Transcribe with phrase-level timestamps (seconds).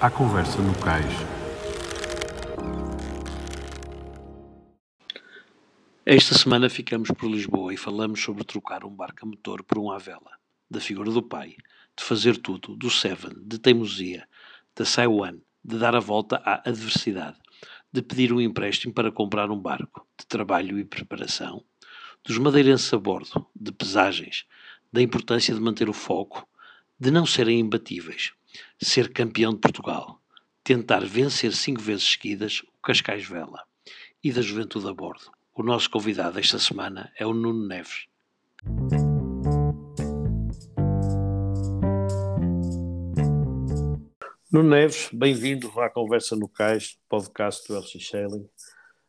[0.00, 1.12] À conversa no cais.
[6.06, 9.90] Esta semana ficamos por Lisboa e falamos sobre trocar um barco a motor por um
[9.90, 10.30] à vela,
[10.70, 11.56] da figura do pai,
[11.96, 14.24] de fazer tudo, do Seven, de teimosia,
[14.76, 17.36] da Saiwan, de dar a volta à adversidade,
[17.92, 21.64] de pedir um empréstimo para comprar um barco, de trabalho e preparação,
[22.24, 24.46] dos madeirenses a bordo, de pesagens,
[24.92, 26.46] da importância de manter o foco,
[27.00, 28.32] de não serem imbatíveis,
[28.80, 30.20] ser campeão de Portugal,
[30.62, 33.64] tentar vencer cinco vezes seguidas o Cascais Vela
[34.22, 35.32] e da juventude a bordo.
[35.52, 38.06] O nosso convidado esta semana é o Nuno Neves.
[44.52, 48.48] Nuno Neves, bem-vindo à Conversa no Cais, podcast do LX Sailing.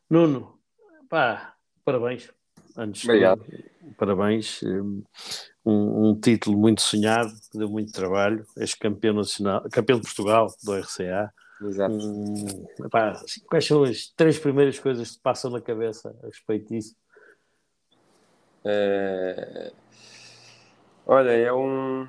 [0.09, 0.59] Nuno,
[1.07, 2.38] pá, parabéns.
[2.79, 3.43] Antes Obrigado.
[3.43, 4.63] De, parabéns.
[4.63, 5.03] Um,
[5.65, 8.45] um, título muito sonhado, que deu muito trabalho.
[8.57, 11.33] És campeão nacional, campeão de Portugal do RCA.
[11.61, 11.93] Exato.
[11.93, 16.27] Um, epá, assim, quais são as três primeiras coisas que te passam na cabeça a
[16.27, 16.95] respeito disso?
[18.63, 19.73] É...
[21.05, 22.07] Olha, é um,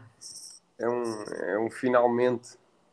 [0.79, 2.51] é um, é um finalmente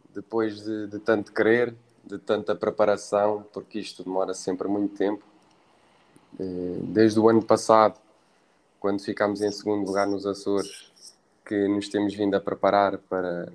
[0.10, 5.24] depois de, de tanto querer, de tanta preparação, porque isto demora sempre muito tempo.
[6.40, 8.00] Eh, desde o ano passado,
[8.80, 10.92] quando ficámos em segundo lugar nos Açores,
[11.46, 13.52] que nos temos vindo a preparar para,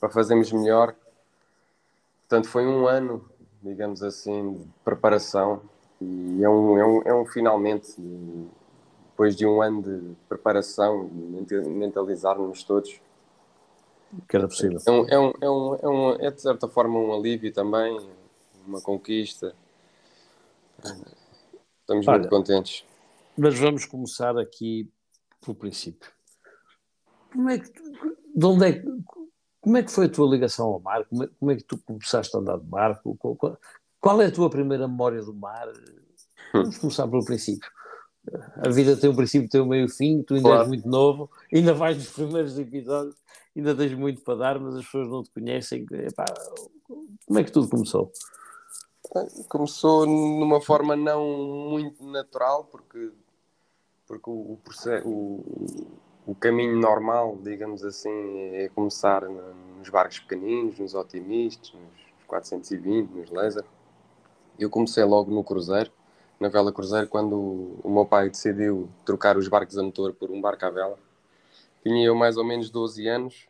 [0.00, 0.94] para fazermos melhor.
[2.20, 3.24] Portanto, foi um ano,
[3.62, 5.62] digamos assim, de preparação
[6.00, 7.94] e é um, é um, é um finalmente,
[9.10, 13.00] depois de um ano de preparação, mentalizarmos todos,
[14.28, 14.80] que era possível.
[14.86, 17.98] É, um, é, um, é, um, é, um, é de certa forma um alívio também,
[18.66, 19.54] uma conquista.
[21.86, 22.84] Estamos Olha, muito contentes.
[23.38, 24.90] Mas vamos começar aqui
[25.40, 26.10] pelo princípio.
[27.32, 28.82] Como é que, de onde é,
[29.60, 31.04] como é que foi a tua ligação ao mar?
[31.04, 33.16] Como é, como é que tu começaste a andar de barco?
[33.16, 33.58] Qual,
[34.00, 35.68] qual, é a tua primeira memória do mar?
[36.52, 37.70] Vamos começar pelo princípio.
[38.56, 40.62] A vida tem um princípio, tem um meio fim, tu ainda claro.
[40.62, 43.14] és muito novo, ainda vais nos primeiros episódios
[43.56, 45.86] ainda tens muito para dar, mas as pessoas não te conhecem.
[45.90, 46.26] Epá,
[47.26, 48.12] como é que tudo começou?
[49.48, 51.24] Começou numa forma não
[51.70, 53.12] muito natural, porque,
[54.06, 54.58] porque o,
[55.04, 55.86] o,
[56.26, 58.10] o caminho normal, digamos assim,
[58.54, 59.22] é começar
[59.78, 63.64] nos barcos pequeninos, nos otimistas, nos 420, nos laser.
[64.58, 65.90] Eu comecei logo no cruzeiro,
[66.40, 70.40] na vela cruzeiro, quando o meu pai decidiu trocar os barcos a motor por um
[70.40, 71.06] barco à vela
[71.86, 73.46] tinha eu mais ou menos 12 anos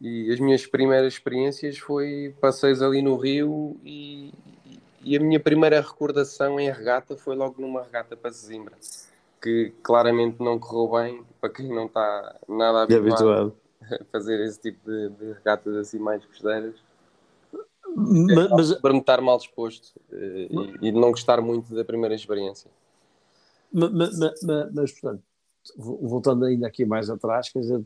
[0.00, 4.32] e as minhas primeiras experiências foi passeios ali no Rio e,
[5.04, 8.76] e a minha primeira recordação em regata foi logo numa regata para Zimbra
[9.42, 14.90] que claramente não correu bem para quem não está nada habituado, a fazer esse tipo
[14.90, 16.74] de, de regatas assim mais costeiras.
[17.94, 18.74] Mas, mas...
[18.80, 20.48] para me estar mal disposto eh,
[20.80, 22.70] e, e não gostar muito da primeira experiência.
[23.70, 24.42] Mas, mas,
[24.72, 25.22] mas portanto
[25.76, 27.84] voltando ainda aqui mais atrás, quer dizer,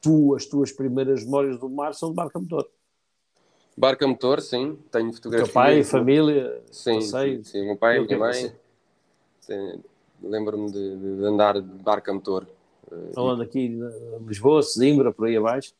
[0.00, 2.68] tu, as tuas primeiras memórias do mar são de barca motor.
[3.78, 5.48] Barca motor, sim, tenho fotografias.
[5.48, 8.52] Teu pai, família, sim, sim, sim, meu pai minha mãe.
[10.20, 12.46] Lembro-me de, de, andar de barca motor.
[13.14, 15.72] Falando aqui em Lisboa, Sesimbra, por aí abaixo?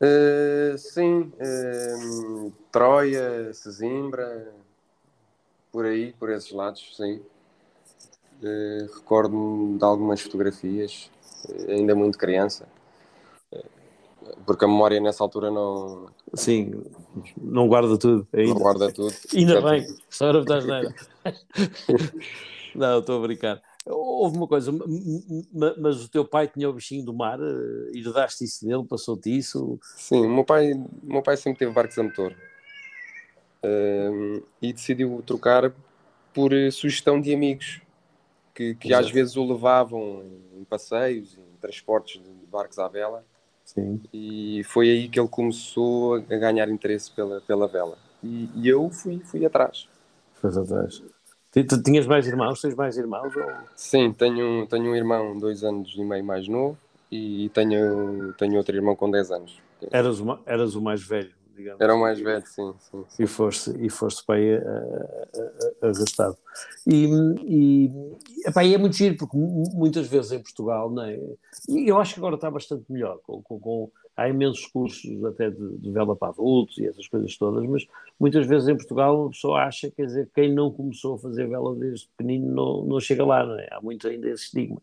[0.00, 4.52] Uh, sim, uh, Troia, Sesimbra,
[5.72, 7.20] por aí, por esses lados, sim.
[8.42, 11.10] Uh, Recordo-me de algumas fotografias,
[11.68, 12.68] ainda muito criança,
[14.46, 16.10] porque a memória nessa altura não.
[16.34, 16.72] Sim,
[17.40, 18.26] não guarda tudo.
[18.32, 18.54] Ainda.
[18.54, 19.14] Não guarda tudo.
[19.34, 20.94] ainda bem, só era das nada.
[22.74, 23.62] não, estou a brincar.
[23.86, 24.70] Houve uma coisa,
[25.78, 27.38] mas o teu pai tinha o bichinho do mar,
[27.94, 29.78] herdaste isso dele, passou-te isso?
[29.82, 32.36] Sim, o meu pai, meu pai sempre teve barcos a motor
[34.60, 35.72] e decidiu trocar
[36.32, 37.80] por sugestão de amigos
[38.54, 43.24] que, que às vezes o levavam em passeios, em transportes de barcos à vela.
[43.68, 44.00] Sim.
[44.14, 47.98] E foi aí que ele começou a ganhar interesse pela, pela vela.
[48.24, 49.86] E, e eu fui, fui atrás.
[50.34, 51.02] Foi atrás.
[51.52, 52.62] Tu, tinhas mais irmãos?
[52.62, 53.36] Tens mais irmãos?
[53.36, 53.44] Ou...
[53.76, 56.78] Sim, tenho, tenho um irmão dois anos e meio mais novo
[57.12, 59.60] e tenho, tenho outro irmão com 10 anos.
[59.90, 61.30] Eras, uma, eras o mais velho?
[61.58, 61.80] Digamos.
[61.80, 62.72] Era o mais velho, sim.
[62.78, 63.22] sim, sim.
[63.22, 64.60] E foste, e foste para aí
[65.82, 66.36] arrastado.
[66.86, 67.06] E,
[67.44, 67.90] e,
[68.46, 71.18] epá, é muito giro, porque muitas vezes em Portugal, não é?
[71.68, 75.50] E eu acho que agora está bastante melhor, com, com, com há imensos cursos até
[75.50, 77.86] de, de, vela para adultos e essas coisas todas, mas
[78.18, 81.74] muitas vezes em Portugal uma pessoa acha, quer dizer, quem não começou a fazer vela
[81.74, 83.68] desde pequenino não, não chega lá, não é?
[83.70, 84.80] Há muito ainda esse estigma.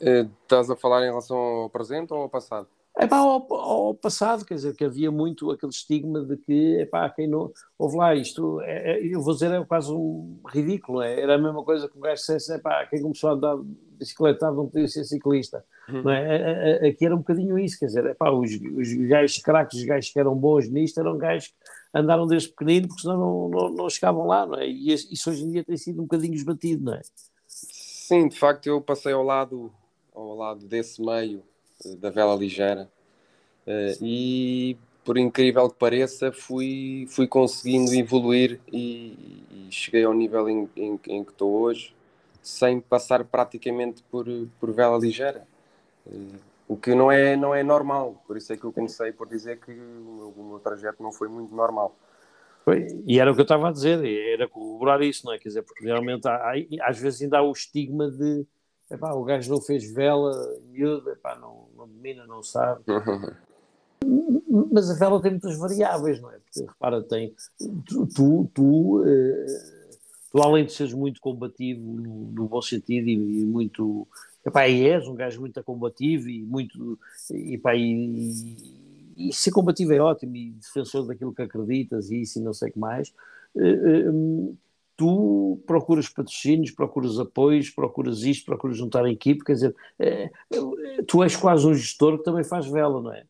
[0.00, 2.68] Eh, estás a falar em relação ao presente ou ao passado?
[3.02, 7.26] Epá, ao, ao, passado, quer dizer, que havia muito aquele estigma de que, epá, quem
[7.26, 7.50] não.
[7.78, 11.18] Houve lá, isto, é, é, eu vou dizer, é quase um ridículo, é?
[11.18, 13.56] era a mesma coisa que um gajo dissesse, epá, quem começou a andar
[13.98, 15.64] bicicleta não podia ser ciclista.
[15.88, 16.02] Uhum.
[16.02, 16.88] Não é?
[16.88, 20.20] Aqui era um bocadinho isso, quer dizer, epá, os, os gajos craques, os gajos que
[20.20, 21.54] eram bons nisto, eram gajos que
[21.94, 24.68] andaram desde pequenino, porque senão não, não, não chegavam lá, não é?
[24.68, 27.00] E isso hoje em dia tem sido um bocadinho esbatido, não é?
[27.46, 29.72] Sim, de facto, eu passei ao lado,
[30.14, 31.42] ao lado desse meio
[31.98, 32.90] da vela ligeira.
[33.66, 40.48] Uh, e por incrível que pareça, fui, fui conseguindo evoluir e, e cheguei ao nível
[40.48, 41.94] em, em, em, que estou hoje,
[42.42, 44.26] sem passar praticamente por,
[44.58, 45.46] por vela ligeira.
[46.06, 49.28] Uh, o que não é, não é normal, por isso é que eu comecei por
[49.28, 51.96] dizer que o meu, o meu trajeto não foi muito normal.
[53.04, 55.38] E era o que eu estava a dizer, era corroborar isso, não é?
[55.38, 58.46] Quer dizer, porque realmente há, há, às vezes ainda há o estigma de
[58.90, 60.32] epá, o gajo não fez vela,
[60.68, 62.82] miúdo, epá, não, não domina, não sabe.
[64.72, 66.38] Mas a vela tem muitas variáveis, não é?
[66.38, 67.34] Porque repara, tem.
[67.86, 69.46] Tu, tu, tu, eh,
[70.32, 74.06] tu além de seres muito combativo no, no bom sentido e, e muito.
[74.44, 76.98] Epá, e és um gajo muito combativo e muito.
[77.30, 78.54] Epá, e,
[79.16, 82.54] e, e ser combativo é ótimo e defensor daquilo que acreditas e isso e não
[82.54, 83.12] sei o que mais.
[83.54, 84.58] Uh, uh,
[85.00, 91.02] tu procuras patrocínios, procuras apoios, procuras isto, procuras juntar a equipe, quer dizer, é, é,
[91.06, 93.24] tu és quase um gestor que também faz vela, não é?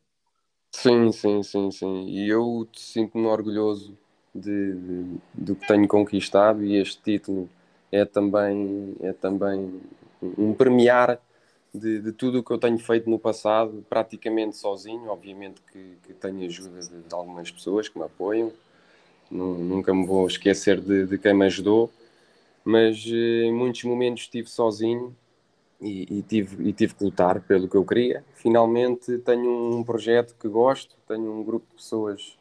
[0.73, 2.07] Sim, sim, sim, sim.
[2.09, 3.97] E eu sinto-me orgulhoso
[4.35, 7.49] de, de, do que tenho conquistado e este título
[7.93, 9.81] é também, é também
[10.37, 11.21] um premiar
[11.73, 16.15] de, de tudo o que eu tenho feito no passado, praticamente sozinho, obviamente que, que
[16.15, 18.51] tenho ajuda de, de algumas pessoas que me apoiam,
[19.31, 21.91] nunca me vou esquecer de, de quem me ajudou,
[22.65, 25.15] mas eh, em muitos momentos estive sozinho
[25.81, 28.25] e, e, tive, e tive que lutar pelo que eu queria.
[28.35, 32.39] Finalmente tenho um projeto que gosto, tenho um grupo de pessoas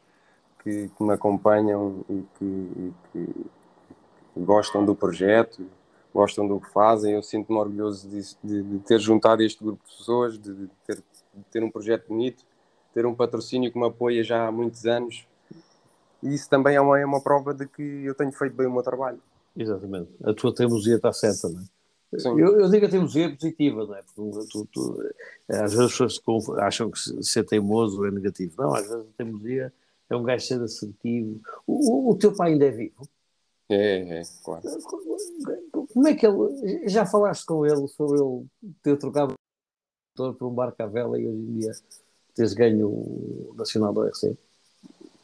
[0.62, 3.46] que, que me acompanham e que, e que,
[4.36, 5.66] gostam do projeto,
[6.12, 7.14] gostam do que fazem.
[7.14, 11.44] Eu sinto-me orgulhoso de, de, de, ter juntado este grupo de pessoas, de, ter, de
[11.50, 12.44] ter um projeto bonito,
[12.92, 15.26] ter um patrocínio que me apoia já há muitos anos
[16.22, 18.72] e isso também é uma, é uma prova de que eu tenho feito bem o
[18.72, 19.20] meu trabalho.
[19.56, 20.10] Exatamente.
[20.24, 21.64] A tua teimosia está certa, não é?
[22.12, 24.02] Eu, eu, digo a teimosia positiva, não é?
[24.16, 25.12] Porque tu, tu,
[25.48, 28.54] às vezes as pessoas acham que ser teimoso é negativo.
[28.58, 29.72] Não, às vezes a teimosia
[30.08, 31.40] é um gajo ser assertivo.
[31.64, 33.08] O, o, o teu pai ainda é vivo?
[33.68, 34.62] É, é, claro.
[35.70, 36.88] Como é que ele.
[36.88, 38.44] Já falaste com ele sobre ele
[38.82, 39.34] ter trocado
[40.16, 41.72] por um barco à vela e hoje em dia
[42.34, 44.36] teres ganho o Nacional do RC?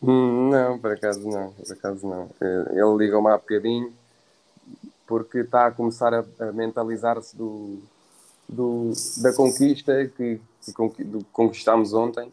[0.03, 2.31] Hum, não, por acaso não, por acaso não.
[2.41, 3.93] Eh, ele liga-me há bocadinho
[5.07, 7.79] porque está a começar a, a mentalizar-se do,
[8.49, 10.73] do, da conquista que, que
[11.33, 12.31] conquistámos ontem,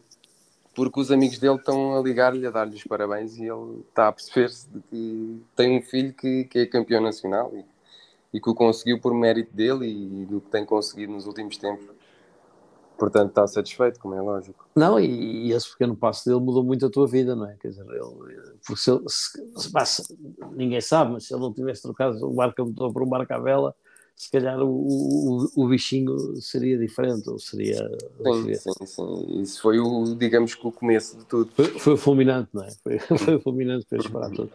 [0.74, 4.12] porque os amigos dele estão a ligar-lhe, a dar-lhe os parabéns e ele está a
[4.12, 7.64] perceber-se de que tem um filho que, que é campeão nacional e,
[8.36, 11.93] e que o conseguiu por mérito dele e do que tem conseguido nos últimos tempos.
[12.98, 14.68] Portanto, está satisfeito, como é lógico.
[14.74, 17.56] Não, e, e, esse pequeno passo dele mudou muito a tua vida, não é?
[17.56, 20.18] Quer dizer, ele, porque se, se, se,
[20.52, 23.38] ninguém sabe, mas se ele não tivesse trocado o barco motor por um barco à
[23.38, 23.74] vela,
[24.14, 27.76] se calhar o, o, o, bichinho seria diferente, ou seria...
[28.22, 29.42] Sim, sim, sim.
[29.42, 31.50] Isso foi o, digamos que o começo de tudo.
[31.52, 32.70] Foi, foi fulminante, não é?
[32.82, 34.52] Foi, foi fulminante para disparar tudo.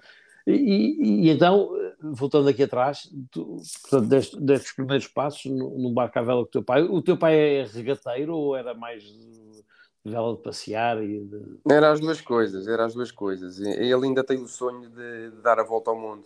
[0.48, 1.70] E, e, e, então,
[2.02, 6.48] voltando aqui atrás, tu, portanto, destes, destes primeiros passos no, no barco à vela com
[6.48, 9.64] o teu pai, o teu pai é regateiro ou era mais de
[10.04, 11.04] vela de passear?
[11.04, 11.60] E de...
[11.70, 13.60] Era as duas coisas, era as duas coisas.
[13.60, 16.26] Ele ainda tem o sonho de, de dar a volta ao mundo.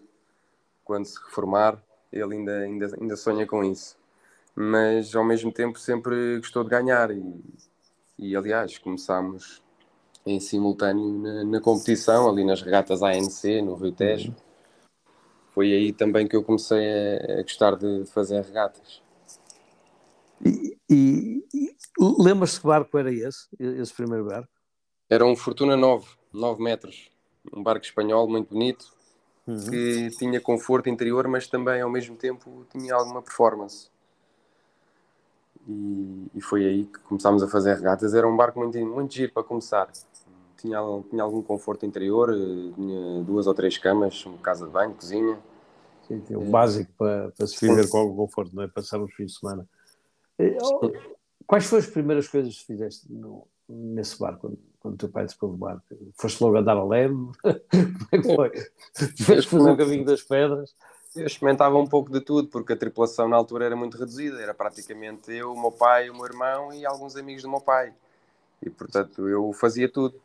[0.84, 3.98] Quando se reformar, ele ainda, ainda, ainda sonha com isso.
[4.56, 7.42] Mas ao mesmo tempo sempre gostou de ganhar e,
[8.20, 9.64] e aliás, começámos
[10.26, 14.30] em simultâneo na, na, competição, ali nas regatas ANC, no Rio Tejo.
[14.30, 14.53] Uhum.
[15.54, 19.02] Foi aí também que eu comecei a, a gostar de, de, fazer regatas.
[20.44, 21.76] E, e, e
[22.20, 24.50] lembras-te que barco era esse, esse primeiro barco?
[25.10, 27.12] Era um Fortuna 9, 9 metros.
[27.54, 28.86] Um barco espanhol muito bonito,
[29.46, 29.70] uhum.
[29.70, 33.90] que tinha conforto interior, mas também ao mesmo tempo tinha alguma performance.
[35.68, 38.14] E, e, foi aí que começámos a fazer regatas.
[38.14, 39.90] Era um barco muito, muito giro para começar
[40.64, 40.80] tinha,
[41.10, 45.38] tinha algum conforto interior, eh, tinha duas ou três camas, uma casa de banho, cozinha.
[46.08, 48.68] Sim, o básico para, para se viver com algum conforto, não é?
[48.68, 49.68] Passar uns fins de semana.
[50.40, 50.92] Eh, oh,
[51.46, 55.26] quais foram as primeiras coisas que fizeste no, nesse barco, quando, quando o teu pai
[55.26, 55.84] despegou do barco?
[56.16, 57.14] Foste logo a dar a leve?
[57.14, 58.52] Como é que foi?
[59.16, 60.74] Tiveste fazer o caminho das pedras?
[61.16, 64.42] Eu experimentava um pouco de tudo, porque a tripulação na altura era muito reduzida.
[64.42, 67.94] Era praticamente eu, o meu pai, o meu irmão e alguns amigos do meu pai.
[68.62, 70.20] E portanto eu fazia tudo.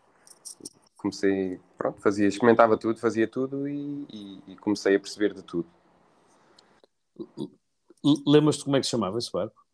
[0.96, 5.66] Comecei, pronto, fazia, experimentava tudo, fazia tudo e, e, e comecei a perceber de tudo.
[8.26, 9.64] Lembras-te como é que se chamava esse barco?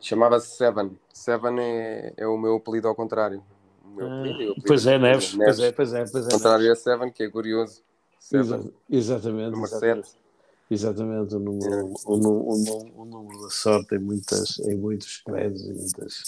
[0.00, 0.98] Chamava-se Seven.
[1.12, 3.42] Seven é, é o meu apelido ao contrário.
[4.00, 5.34] Ah, apelido, pois é, Neves.
[5.34, 5.56] Neves.
[5.56, 6.04] Pois é, pois é.
[6.10, 7.82] Pois é, contrário é Seven, que é curioso.
[8.18, 8.72] Seven.
[8.88, 9.50] exatamente.
[9.50, 10.08] Número exatamente.
[10.08, 10.27] 7.
[10.70, 15.72] Exatamente, o número, o, número, o, número, da sorte em, muitas, em muitos credos, em
[15.72, 16.22] muitas,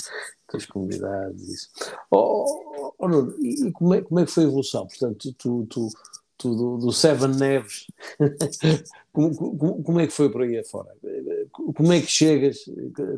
[0.49, 1.43] muitas comunidades.
[1.49, 1.69] Isso.
[2.11, 4.87] Oh, oh, Nuno, e como é, como é que foi a evolução?
[4.87, 5.89] Portanto, tu, tu,
[6.39, 7.87] tu do, do Seven Neves,
[9.13, 10.91] como, como, como, é que foi por aí afora?
[11.53, 12.65] Como é que chegas,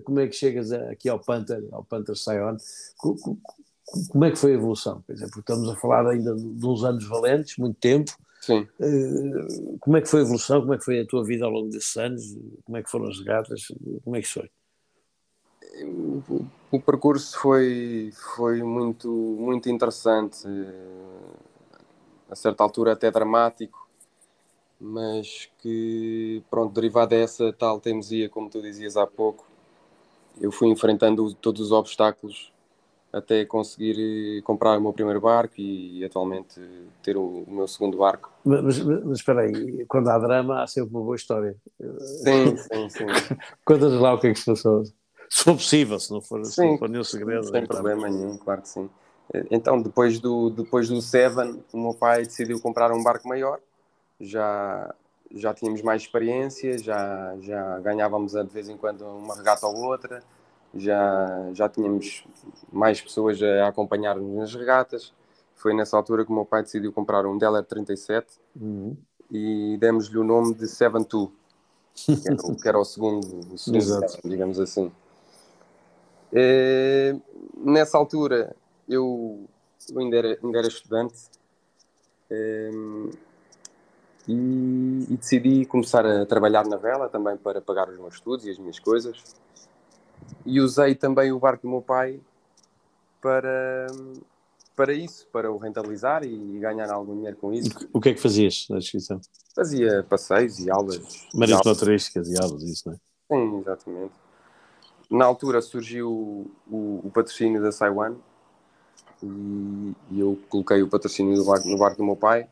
[0.03, 2.57] como é que chegas aqui ao Panther, ao Panther Sion?
[2.97, 5.05] Como é que foi a evolução?
[5.07, 8.67] Quer dizer, porque estamos a falar ainda de uns anos valentes, muito tempo, Sim.
[8.81, 10.61] Uh, como é que foi a evolução?
[10.61, 12.37] Como é que foi a tua vida ao longo desses anos?
[12.65, 13.69] Como é que foram as regatas?
[14.03, 14.51] Como é que foi?
[16.73, 20.45] O, percurso foi, foi muito, muito interessante.
[22.29, 23.89] A certa altura até dramático,
[24.81, 29.47] mas que, pronto, derivado dessa tal teimosia, como tu dizias há pouco,
[30.41, 32.52] eu fui enfrentando todos os obstáculos
[33.13, 36.61] até conseguir eh, comprar o meu primeiro barco e, atualmente
[37.03, 38.33] ter o, o meu segundo barco.
[38.45, 41.55] Mas, mas, mas, espera aí, quando há drama há sempre uma boa história.
[42.01, 43.07] Sim, sim, sim.
[43.65, 44.85] Contas lá o que é que se passou.
[45.29, 47.45] Se for possível, se não for, sim, se não for nenhum segredo.
[47.45, 48.89] Sem problema nenhum, claro que sim.
[49.51, 53.59] Então, depois do, depois do Seven, o meu pai decidiu comprar um barco maior.
[54.21, 54.95] Já,
[55.35, 60.23] já tínhamos mais experiência, já, já ganhávamos de vez em quando uma regata ou outra
[60.75, 62.25] já, já tínhamos
[62.73, 65.13] mais pessoas a acompanhar-nos nas regatas.
[65.55, 68.27] Foi nessa altura que o meu pai decidiu comprar um Deller 37
[68.61, 68.97] uhum.
[69.31, 71.33] e demos-lhe o nome de Seven Two,
[71.95, 74.91] que era, o, que era o segundo, o segundo Seven, digamos assim.
[76.33, 77.15] E,
[77.57, 78.57] nessa altura
[78.89, 79.47] eu,
[79.91, 81.15] eu ainda, era, ainda era estudante
[84.27, 88.51] e, e, decidi começar a trabalhar na vela também para pagar os meus estudos e
[88.51, 89.23] as minhas coisas
[90.45, 92.21] e usei também o barco do meu pai
[93.21, 93.87] para,
[94.75, 97.71] para isso, para o rentabilizar e ganhar algum dinheiro com isso.
[97.93, 99.21] O que é que fazias na descrição?
[99.55, 101.27] Fazia passeios e aulas.
[101.35, 102.99] Marisco turísticas e aulas, isso, não é?
[103.33, 104.15] Sim, exatamente.
[105.11, 106.11] Na altura surgiu
[106.71, 108.17] o, o patrocínio da Saiwan
[109.23, 112.49] e, e, eu coloquei o patrocínio do barco, no barco do meu pai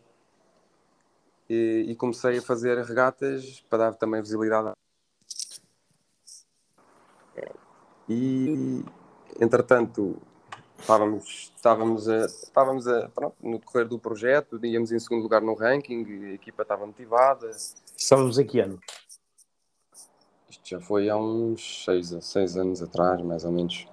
[1.49, 4.73] e, e comecei a fazer regatas para dar também visibilidade
[8.13, 8.85] E,
[9.41, 10.21] entretanto,
[10.77, 15.55] estávamos, estávamos, a, estávamos a, pronto, no decorrer do projeto, íamos em segundo lugar no
[15.55, 17.49] ranking, a equipa estava motivada.
[17.97, 18.81] Estávamos em que ano?
[20.49, 23.87] Isto já foi há uns seis, seis anos atrás, mais ou menos.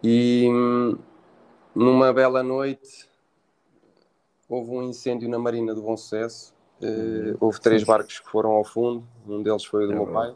[0.00, 0.48] E
[1.74, 3.10] numa bela noite
[4.48, 6.54] houve um incêndio na Marina do Bom Sucesso.
[6.80, 10.06] Uh, houve três barcos que foram ao fundo, um deles foi o do é meu
[10.06, 10.34] pai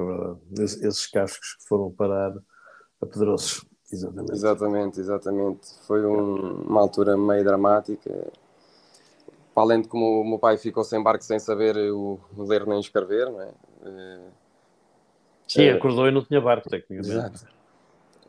[0.00, 0.40] é verdade.
[0.60, 2.32] esses cascos que foram parar
[3.00, 3.64] a Pedroços.
[3.92, 4.32] Exatamente.
[4.32, 5.60] Exatamente, exatamente.
[5.86, 8.10] Foi um, uma altura meio dramática.
[9.54, 12.80] Para além de como o meu pai ficou sem barco sem saber o, ler nem
[12.80, 13.50] escrever, não é?
[13.84, 14.28] Eh,
[15.48, 17.16] Sim, é, acordou e não tinha barco, tecnicamente.
[17.16, 17.46] Exato.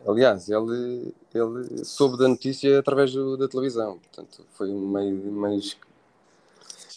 [0.07, 5.59] Aliás, ele, ele soube da notícia através do, da televisão, portanto, foi meio, meio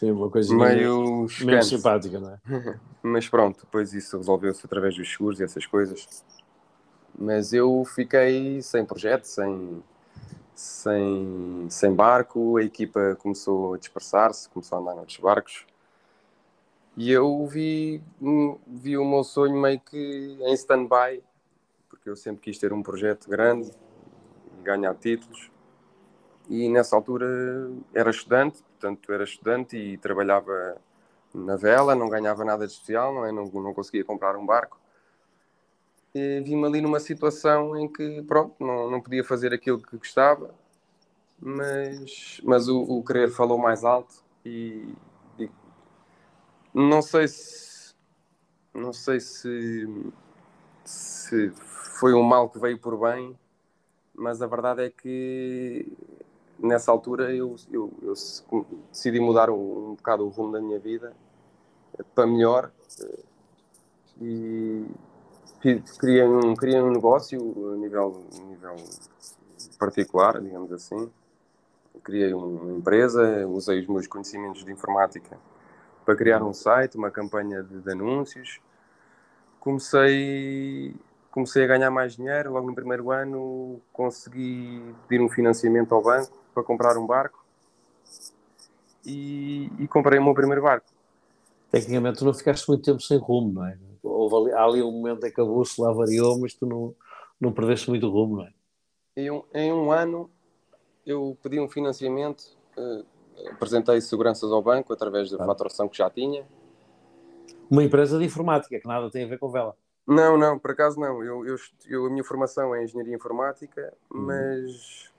[0.00, 2.38] Sim, uma coisa meio, meio simpática, não é?
[3.02, 6.24] Mas pronto, depois isso resolveu-se através dos seguros e essas coisas.
[7.14, 9.84] Mas eu fiquei sem projeto, sem,
[10.54, 15.66] sem, sem barco, a equipa começou a dispersar-se, começou a andar noutros barcos.
[16.96, 18.02] E eu vi,
[18.66, 21.22] vi o meu sonho meio que em stand-by,
[21.90, 23.70] porque eu sempre quis ter um projeto grande
[24.62, 25.50] ganhar títulos.
[26.48, 30.80] E nessa altura era estudante, portanto era estudante e trabalhava
[31.34, 33.30] na vela, não ganhava nada de especial, não, é?
[33.30, 34.80] não, não conseguia comprar um barco.
[36.14, 40.52] E vi-me ali numa situação em que, pronto, não, não podia fazer aquilo que gostava,
[41.38, 44.92] mas, mas o, o querer falou mais alto e,
[45.38, 45.48] e,
[46.74, 47.70] não sei se
[48.72, 50.12] não sei se,
[50.84, 53.36] se foi um mal que veio por bem,
[54.14, 55.92] mas a verdade é que
[56.62, 58.14] nessa altura eu, eu, eu
[58.90, 61.12] decidi mudar um, um, bocado o rumo da minha vida
[62.14, 62.70] para melhor
[64.20, 64.86] e
[65.98, 67.38] criei um, criei um negócio
[67.72, 68.76] a nível, nível
[69.78, 71.10] particular, digamos assim.
[72.02, 75.38] Criei uma empresa, usei os meus conhecimentos de informática
[76.04, 78.60] para criar um site, uma campanha de, de anúncios.
[79.58, 80.94] Comecei
[81.30, 82.52] comecei a ganhar mais dinheiro.
[82.52, 87.44] Logo no primeiro ano consegui pedir um financiamento ao banco para comprar um barco
[89.04, 90.86] e, e comprei o meu primeiro barco.
[91.70, 93.78] Tecnicamente tu não ficaste muito tempo sem rumo, não é?
[94.02, 96.94] Houve ali, há ali um momento em que a bússola lá variou, mas tu não,
[97.40, 98.52] não perdeste muito rumo, não é?
[99.16, 100.30] Em um, em um ano
[101.06, 103.04] eu pedi um financiamento, uh,
[103.50, 105.52] apresentei seguranças ao banco através da claro.
[105.52, 106.46] faturação que já tinha.
[107.70, 109.76] Uma empresa de informática que nada tem a ver com vela.
[110.06, 111.22] Não, não, por acaso não.
[111.22, 114.22] Eu, eu, eu a minha formação é engenharia informática, uhum.
[114.22, 115.09] mas,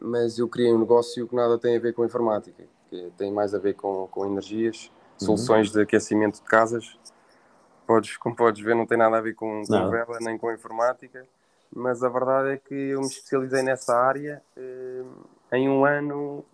[0.00, 3.54] mas eu criei um negócio que nada tem a ver com informática, que tem mais
[3.54, 5.26] a ver com, com energias, uhum.
[5.26, 6.98] soluções de aquecimento de casas.
[7.86, 11.26] Podes, como podes ver, não tem nada a ver com, com vela nem com informática
[11.74, 14.42] mas a verdade é que eu me especializei nessa área.
[14.56, 15.04] Eh,
[15.52, 16.44] em um ano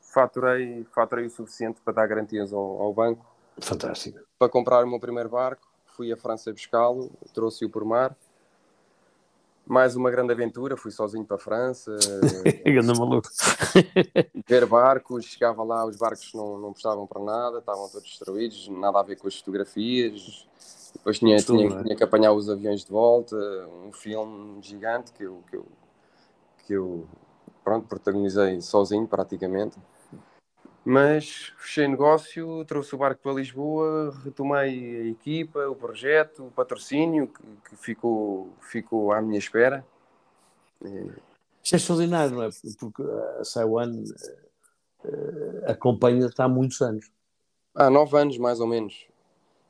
[0.00, 3.24] faturei, faturei o suficiente para dar garantias ao, ao banco.
[3.60, 4.18] Fantástico.
[4.38, 5.62] Para comprar o meu primeiro barco,
[5.96, 8.16] fui à França buscá-lo, trouxe-o por mar.
[9.68, 11.94] Mais uma grande aventura, fui sozinho para a França.
[12.64, 13.28] Ganda maluco.
[14.48, 18.98] ver barcos, chegava lá, os barcos não, não prestavam para nada, estavam todos destruídos, nada
[18.98, 20.48] a ver com as fotografias
[20.92, 21.82] depois tinha, tinha, é?
[21.82, 23.36] tinha, que apanhar os aviões de volta,
[23.86, 25.66] um filme gigante que eu, que eu,
[26.66, 27.06] que eu
[27.62, 29.76] pronto, protagonizei sozinho praticamente.
[30.90, 37.28] Mas fechei negócio, trouxe o barco para Lisboa, retomei a equipa, o projeto, o patrocínio
[37.28, 39.84] que, que ficou, ficou à minha espera.
[41.62, 42.48] Isto é extraordinário, não é?
[42.80, 43.02] Porque
[43.38, 44.02] a Saiwan
[45.04, 47.12] uh, acompanha-te há muitos anos.
[47.74, 49.06] Há nove anos, mais ou menos.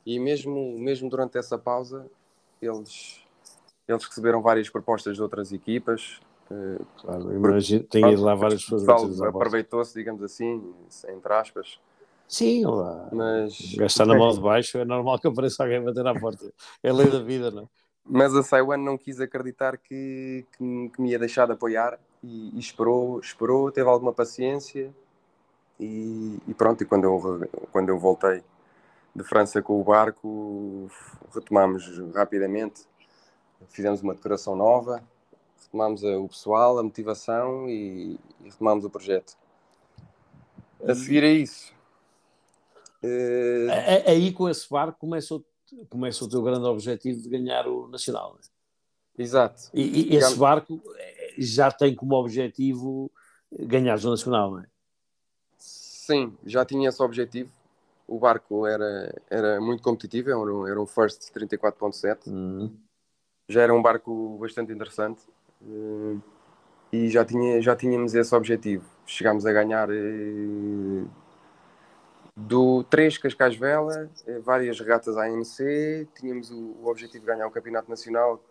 [0.07, 2.09] E mesmo, mesmo durante essa pausa,
[2.63, 3.21] eles,
[3.89, 6.21] eles receberam várias propostas de outras equipas.
[6.51, 9.21] Eh, claro, imagino, tem ido lá várias pessoas.
[9.21, 10.75] Aproveitou-se, digamos assim,
[11.09, 11.79] entre aspas.
[12.27, 13.09] Sim, lá.
[13.13, 13.75] Mas...
[13.75, 16.53] Gastar na mão de baixo é normal que apareça alguém bater à porta.
[16.83, 17.67] É lei da vida, não é?
[18.11, 22.57] Mas a Saiwan não quis acreditar que, que, que me ia deixar de apoiar e,
[22.57, 24.95] e, esperou, esperou, teve alguma paciência
[25.79, 26.83] e, e, pronto.
[26.83, 28.43] E quando eu, quando eu voltei
[29.15, 30.91] de França com o barco,
[31.35, 32.87] retomámos rapidamente,
[33.69, 35.03] fizemos uma decoração nova,
[35.65, 39.37] retomámos o pessoal, a motivação e, e retomámos o projeto.
[40.87, 41.73] A seguir a isso.
[43.03, 43.71] Uh...
[44.07, 45.45] Aí com esse barco começa o,
[45.89, 48.39] começa o teu grande objetivo de ganhar o Nacional.
[48.39, 49.23] É?
[49.23, 49.71] Exato.
[49.75, 53.11] E, e esse barco eh, já tem como objetivo
[53.53, 54.67] ganhar o Nacional, não é?
[55.57, 57.51] Sim, já tinha esse objetivo
[58.09, 62.27] o barco era, era muito competitivo, era um, era um First 34.7.
[62.27, 62.75] Uhum.
[63.47, 65.21] Já era um barco bastante interessante
[66.93, 68.85] e já, tinha, já tínhamos esse objetivo.
[69.07, 71.09] Chegámos a ganhar uh,
[72.37, 77.51] do 3 Cascais Vela, uh, várias regatas AMC, tínhamos o, o, objetivo de ganhar o
[77.51, 78.43] Campeonato Nacional.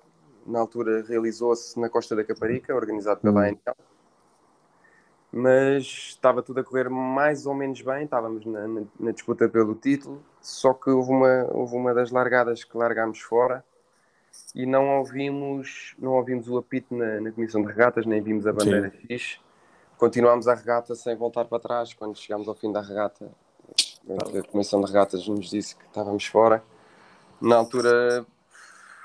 [0.46, 3.48] Na altura realizou-se na Costa da Caparica, organizado pela uhum.
[3.48, 3.76] ANL
[5.30, 9.76] mas estava tudo a correr mais ou menos bem, estávamos na, na, na, disputa pelo
[9.76, 13.64] título, só que houve uma, houve uma das largadas que largámos fora
[14.56, 18.54] e não ouvimos, não ouvimos o apito na, na comissão de regatas, nem vimos a
[18.54, 19.14] bandeira Sim.
[19.14, 19.40] X.
[19.98, 21.94] Continuámos a regata sem voltar para trás.
[21.94, 23.32] Quando chegámos ao fim da regata,
[24.10, 26.64] a comissão de regatas nos disse que estávamos fora.
[27.42, 28.26] Na altura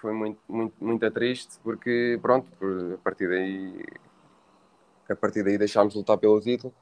[0.00, 2.46] foi muito, muito, muito triste, porque pronto,
[2.94, 3.84] a partir daí
[5.08, 6.72] a partir daí deixámos de lutar pelo título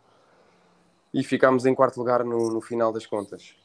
[1.12, 3.56] e ficámos em quarto lugar no, no final das contas.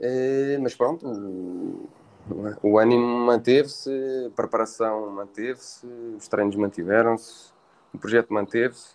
[0.00, 1.88] É, mas pronto,
[2.30, 3.90] o, o ânimo manteve-se,
[4.26, 5.86] a preparação manteve-se,
[6.16, 7.52] os treinos mantiveram-se,
[7.92, 8.92] o projeto manteve-se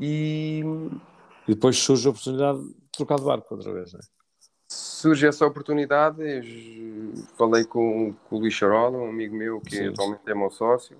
[0.00, 0.62] e...
[1.46, 4.02] e depois surge a oportunidade de trocar de barco outra vez, não é?
[4.68, 6.22] Surge essa oportunidade,
[7.36, 9.88] falei com, com o Luís Charola, um amigo meu que Sim.
[9.88, 10.96] atualmente é meu sócio,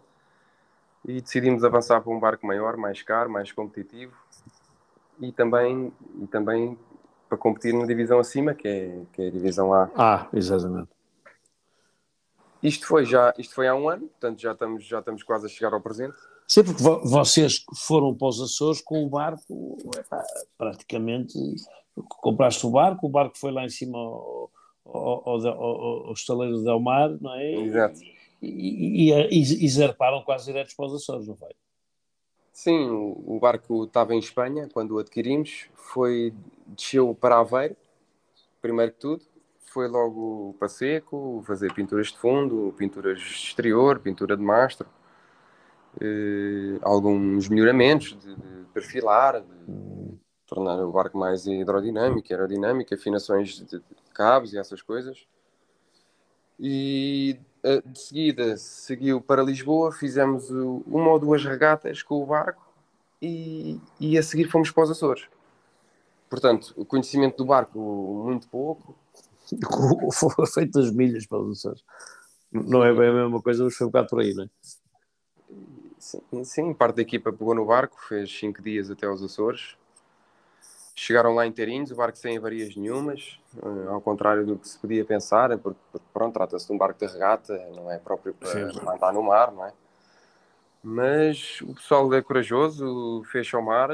[1.04, 4.14] e decidimos avançar para um barco maior, mais caro, mais competitivo
[5.20, 6.78] e também, e também
[7.32, 9.90] para competir na divisão acima, que é, que é a divisão A.
[9.96, 10.90] Ah, exatamente.
[12.62, 15.48] Isto foi já, isto foi há um ano, portanto já estamos, já estamos quase a
[15.48, 16.14] chegar ao presente.
[16.46, 19.78] Sim, porque vocês foram para os Açores com o barco,
[20.58, 21.32] praticamente
[22.06, 24.50] compraste o barco, o barco foi lá em cima ao,
[24.84, 27.52] ao, ao, ao, estaleiro de Delmar, não é?
[27.52, 27.98] Exato
[28.42, 31.50] e, e, e, e zarparam quase diretos para os Açores, não foi?
[32.52, 36.34] Sim, o barco estava em Espanha quando o adquirimos, foi,
[36.66, 37.74] desceu para Aveiro,
[38.60, 39.24] primeiro que tudo,
[39.58, 44.86] foi logo para seco, fazer pinturas de fundo, pinturas de exterior, pintura de mastro,
[45.98, 53.78] eh, alguns melhoramentos de, de perfilar, de tornar o barco mais hidrodinâmico, aerodinâmico, afinações de,
[53.78, 55.26] de cabos e essas coisas.
[56.60, 62.72] E de seguida seguiu para Lisboa, fizemos uma ou duas regatas com o barco
[63.20, 65.28] e, e a seguir fomos para os Açores.
[66.28, 67.78] Portanto, o conhecimento do barco
[68.24, 68.96] muito pouco.
[70.12, 71.84] Foi feito as milhas para os Açores.
[72.50, 74.48] Não é bem a mesma coisa, mas foi um bocado por aí, não é?
[75.98, 79.76] Sim, sim, parte da equipa pegou no barco, fez cinco dias até aos Açores.
[81.04, 85.04] Chegaram lá inteirinhos, o barco sem avarias nenhumas, eh, ao contrário do que se podia
[85.04, 88.88] pensar, porque, porque pronto, trata-se de um barco de regata, não é próprio para sim.
[88.88, 89.72] andar no mar, não é?
[90.80, 93.90] Mas o pessoal é corajoso, fez ao mar,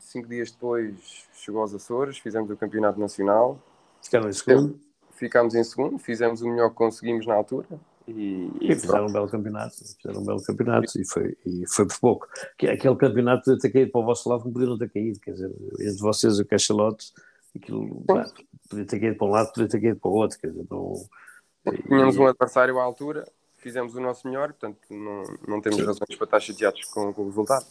[0.00, 3.60] cinco dias depois chegou aos Açores, fizemos o campeonato nacional.
[4.02, 4.80] Ficaram em segundo?
[5.10, 7.66] Ficámos em segundo, fizemos o melhor que conseguimos na altura.
[8.08, 11.86] E, e, e fizeram um belo campeonato, fizeram um belo campeonato e foi, e foi
[11.86, 12.28] por pouco.
[12.54, 15.32] Aquele campeonato podia ter caído para o vosso lado, não podia não ter caído, quer
[15.32, 17.12] dizer, entre vocês e o Cachalote,
[17.54, 18.24] aquilo pá,
[18.70, 20.94] podia ter caído para um lado, podia ter caído para o outro, quer dizer, não.
[21.86, 25.84] Tínhamos um adversário à altura, fizemos o nosso melhor, portanto não, não temos Sim.
[25.84, 27.66] razões para estar chateados com, com o resultado.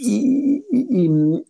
[0.00, 1.44] E, e,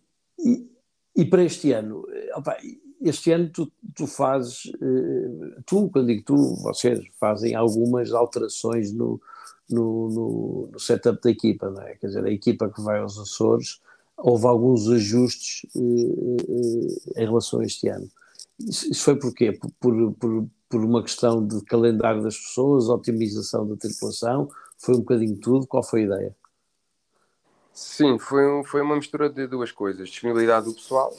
[0.45, 0.69] e,
[1.15, 2.55] e, para este ano, opa,
[3.01, 9.21] este ano tu, tu fazes, eh, tu, quando digo tu, vocês fazem algumas alterações no,
[9.69, 11.95] no, no, no, setup da equipa, não é?
[11.95, 13.79] Quer dizer, a equipa que vai aos Açores,
[14.17, 18.09] houve alguns ajustes eh, eh, em relação a este ano.
[18.59, 19.51] Isso, foi por quê?
[19.51, 24.99] Por, por, por, por, uma questão de calendário das pessoas, otimização da tripulação, foi um
[24.99, 26.35] bocadinho tudo, qual foi a ideia?
[27.73, 31.13] Sim, foi, foi uma mistura de duas coisas, disponibilidade do pessoal,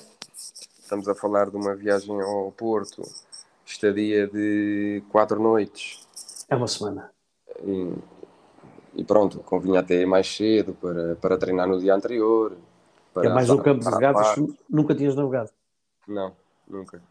[0.89, 3.03] Estamos a falar de uma viagem ao Porto,
[3.63, 6.09] estadia de quatro noites.
[6.49, 7.11] É uma semana.
[7.63, 7.93] E,
[8.95, 12.57] e pronto, convinha até mais cedo para, para treinar no dia anterior.
[13.17, 15.51] é mais um campo de regatas, nunca tinhas navegado?
[16.07, 16.35] Não,
[16.67, 17.03] nunca.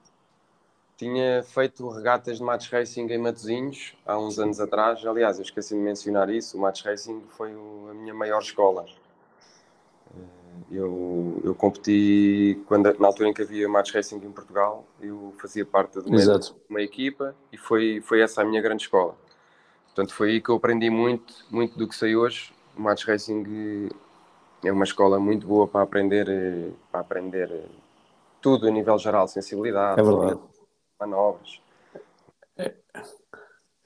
[0.97, 5.05] Tinha feito regatas de match racing em Matosinhos há uns anos atrás.
[5.05, 6.57] Aliás, eu esqueci de mencionar isso.
[6.57, 8.87] O match racing foi a minha maior escola.
[10.71, 15.65] Eu, eu competi quando, na altura em que havia match racing em Portugal, eu fazia
[15.65, 19.15] parte de uma, de uma equipa e foi, foi essa a minha grande escola.
[19.85, 22.53] Portanto, foi aí que eu aprendi muito, muito do que sei hoje.
[22.77, 23.89] O match racing
[24.63, 27.65] é uma escola muito boa para aprender, para aprender
[28.41, 30.03] tudo a nível geral, sensibilidade, é
[30.99, 31.61] manobras.
[32.57, 32.73] É.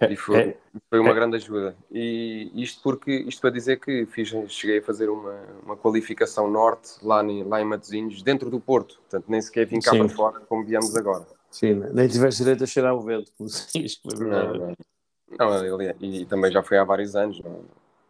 [0.09, 0.57] E foi, é,
[0.89, 1.13] foi uma é.
[1.13, 1.75] grande ajuda.
[1.91, 6.93] E isto porque isto para dizer que fiz, cheguei a fazer uma, uma qualificação norte
[7.03, 8.99] lá em, lá em Matosinhos, dentro do Porto.
[9.01, 9.99] Portanto, nem sequer vim cá Sim.
[9.99, 11.25] para fora como viemos agora.
[11.51, 13.99] Sim, nem tiveste direito a cheirar o vento, como se diz.
[14.19, 14.75] Não, não.
[15.37, 17.39] não ele, e também já foi há vários anos.
[17.41, 17.61] Não,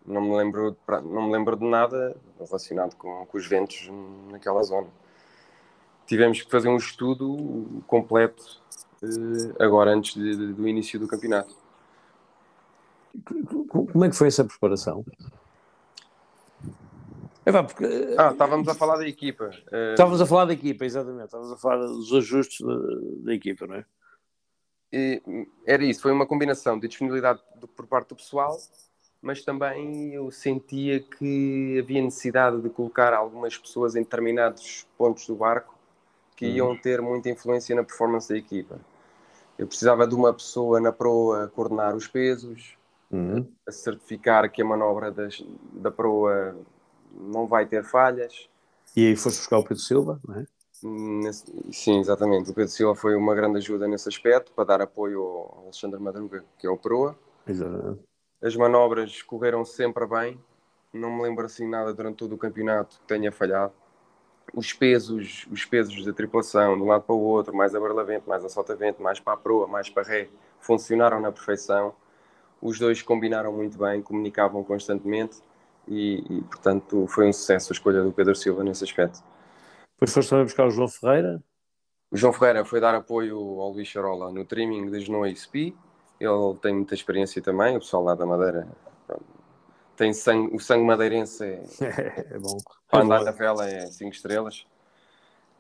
[0.06, 3.90] não, me lembro, não me lembro de nada relacionado com, com os ventos
[4.32, 4.88] naquela zona.
[6.06, 8.62] Tivemos que fazer um estudo completo
[9.02, 11.56] eh, agora antes de, de, do início do campeonato.
[13.70, 15.06] Como é que foi essa preparação?
[17.46, 17.86] É, pá, porque...
[18.18, 19.50] Ah, estávamos a falar da equipa.
[19.72, 21.26] Eh, estávamos a falar da equipa, exatamente.
[21.26, 22.76] Estávamos a falar dos ajustes da,
[23.26, 23.86] da equipa, não é?
[24.94, 25.22] E,
[25.66, 28.58] era isso, foi uma combinação de disponibilidade do, por parte do pessoal,
[29.22, 35.36] mas também eu sentia que havia necessidade de colocar algumas pessoas em determinados pontos do
[35.36, 35.74] barco
[36.36, 36.52] que uhum.
[36.52, 38.80] iam ter muita influência na performance da equipa.
[39.58, 42.76] Eu precisava de uma pessoa na proa a coordenar os pesos,
[43.12, 43.48] uhum.
[43.68, 45.44] a certificar que a manobra das,
[45.74, 46.56] da proa
[47.14, 48.50] não vai ter falhas.
[48.96, 50.46] E aí foste buscar o Pedro Silva, não é?
[50.84, 52.50] Nesse, sim, exatamente.
[52.50, 56.44] O Pedro Silva foi uma grande ajuda nesse aspecto para dar apoio ao Alexandre Madruga,
[56.58, 57.16] que é o proa.
[57.48, 58.02] Exatamente.
[58.42, 60.40] As manobras correram sempre bem.
[60.92, 63.74] Não me lembro assim nada durante todo o campeonato que tenha falhado.
[64.54, 68.28] Os pesos, os pesos da tripulação, de um lado para o outro, mais a barlavento,
[68.28, 71.94] mais a solta-vento, mais para a proa, mais para a ré, funcionaram na perfeição
[72.62, 75.40] os dois combinaram muito bem, comunicavam constantemente
[75.88, 79.24] e, e, portanto foi um sucesso a escolha do Pedro Silva nesse aspecto.
[79.96, 81.42] Depois foste também buscar o João Ferreira?
[82.12, 85.76] O João Ferreira foi dar apoio ao Luís Charola no trimming de Genoa e SPI.
[86.20, 88.68] Ele tem muita experiência também, o pessoal lá da Madeira
[90.02, 91.64] tem sangue, o sangue madeirense é,
[92.34, 92.58] é bom.
[92.90, 94.66] Para andar na vela é 5 estrelas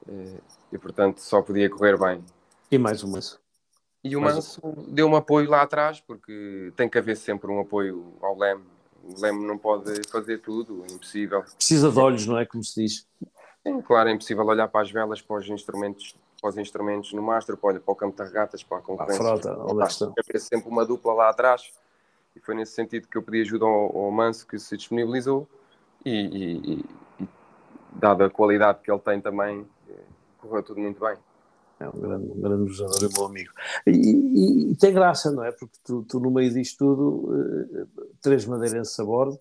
[0.10, 0.38] e,
[0.74, 2.24] e portanto só podia correr bem.
[2.72, 3.20] E mais uma.
[4.04, 8.38] E o Manso deu-me apoio lá atrás, porque tem que haver sempre um apoio ao
[8.38, 8.64] Leme.
[9.04, 11.44] O Leme não pode fazer tudo, é impossível.
[11.56, 12.46] Precisa de olhos, não é?
[12.46, 13.08] Como se diz.
[13.66, 17.22] Sim, claro, é impossível olhar para as velas, para os instrumentos, para os instrumentos no
[17.22, 19.22] mastro, para, para o campo de regatas, para a concorrência.
[19.22, 20.06] A frota, é está?
[20.06, 21.72] Haver sempre uma dupla lá atrás.
[22.36, 25.48] E foi nesse sentido que eu pedi ajuda ao, ao Manso, que se disponibilizou.
[26.04, 27.30] E, e, e,
[27.92, 29.68] dada a qualidade que ele tem também,
[30.40, 31.16] correu tudo muito bem.
[31.82, 33.52] É um grande, um grande jogador e bom amigo.
[33.88, 35.52] E, e, e, tem graça, não é?
[35.52, 37.88] Porque tu, tu no meio disto tudo, uh,
[38.22, 39.40] três madeirenses a bordo,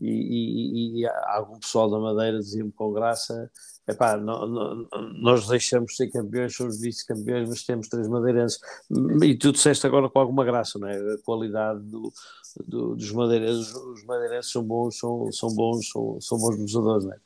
[0.00, 3.50] e, e, e algum pessoal da Madeira dizia-me com graça:
[3.86, 4.88] epá, não,
[5.20, 8.58] nós deixamos de ser campeões, somos vice-campeões, mas temos três madeirenses.
[9.22, 10.96] E tu disseste agora com alguma graça, não é?
[10.96, 12.12] A qualidade do,
[12.66, 17.12] do, dos madeirenses, os madeirenses são bons, são, são bons, são, são bons jogadores, não
[17.12, 17.18] é?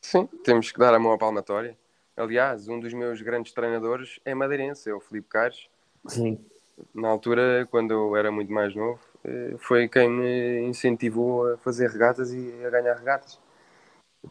[0.00, 1.76] Sim, temos que dar a mão à palmatória.
[2.18, 5.68] Aliás, um dos meus grandes treinadores é madeirense, é o Filipe Cares.
[6.06, 6.44] Sim.
[6.92, 11.88] Na altura, quando eu era muito mais novo, eh, foi quem me incentivou a fazer
[11.88, 13.38] regatas e a ganhar regatas.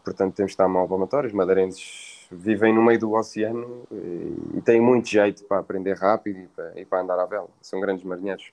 [0.04, 1.32] Portanto, temos que estar mal palmatórios.
[1.32, 6.46] Madeirenses vivem no meio do oceano e, e têm muito jeito para aprender rápido e
[6.48, 7.48] para, e para andar à vela.
[7.62, 8.52] São grandes marinheiros.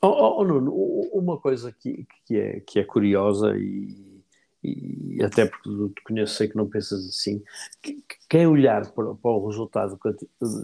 [0.00, 0.72] Oh, oh, oh Nuno,
[1.12, 4.09] uma coisa que, que, é, que é curiosa e
[4.62, 7.42] e até porque te conheço, sei que não pensas assim.
[8.28, 9.98] Quem olhar para, para o resultado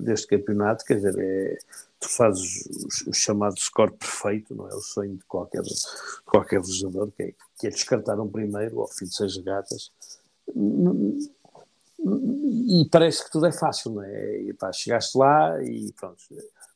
[0.03, 1.59] deste campeonato, quer dizer, é,
[1.99, 2.69] tu fazes
[3.07, 4.75] o, chamado score perfeito, não é?
[4.75, 5.63] O sonho de qualquer,
[6.27, 9.91] qualquer legislador, que é, que é descartar um primeiro ao fim de seis regatas.
[11.99, 14.43] E parece que tudo é fácil, não é?
[14.43, 16.19] E, pá, chegaste lá e pronto.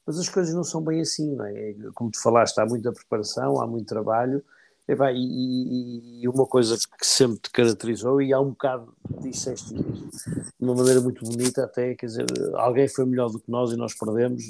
[0.06, 1.74] Mas as coisas não são bem assim, não é?
[1.94, 4.42] Como tu falaste, há muita preparação, há muito trabalho
[4.88, 9.84] e, e, e, uma coisa que sempre te caracterizou, e há um bocado disseste de
[10.58, 13.94] uma maneira muito bonita, até, quer dizer, alguém foi melhor do que nós e nós
[13.94, 14.42] perdemos,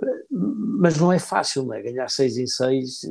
[0.00, 0.22] é?
[0.30, 1.82] mas não é fácil, não é?
[1.82, 3.02] Ganhar seis em seis,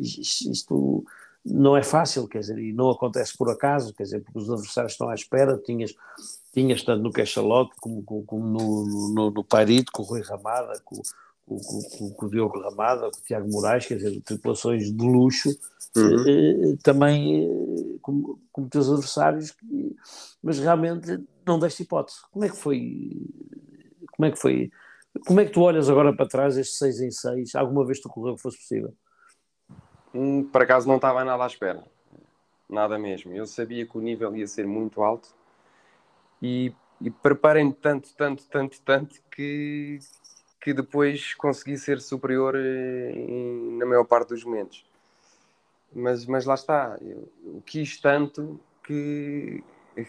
[0.00, 1.04] isto
[1.44, 4.92] não é fácil, quer dizer, e não acontece por acaso, quer dizer, porque os adversários
[4.92, 5.94] estão à espera, tinhas,
[6.52, 9.44] tinhas tanto no Cachalote como, como, no, no, no
[9.92, 11.00] com o Rui Ramada, com
[11.58, 15.48] com, com, com, o Diogo Ramada, com o Tiago Moraes, quer dizer, tripulações de luxo,
[15.96, 16.24] uhum.
[16.28, 19.56] eh, também eh, como, como teus adversários,
[20.40, 22.18] mas realmente não deste hipótese.
[22.30, 23.10] Como é que foi?
[24.12, 24.70] Como é que foi?
[25.26, 27.54] Como é que tu olhas agora para trás, estes 6 em 6?
[27.56, 28.94] Alguma vez tu correu que fosse possível?
[30.14, 31.82] Hum, por acaso não estava nada à espera.
[32.68, 33.32] Nada mesmo.
[33.32, 35.34] Eu sabia que o nível ia ser muito alto
[36.40, 39.98] e, e preparei-me tanto, tanto, tanto, tanto que,
[40.60, 44.84] que depois consegui ser superior eh, em, na maior parte dos momentos.
[45.92, 50.06] Mas, mas lá está, eu, eu quis tanto que, que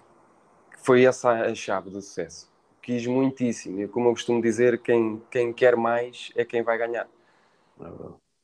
[0.78, 2.52] foi essa a chave do sucesso.
[2.82, 7.08] Quis muitíssimo, e como eu costumo dizer, quem, quem quer mais é quem vai ganhar.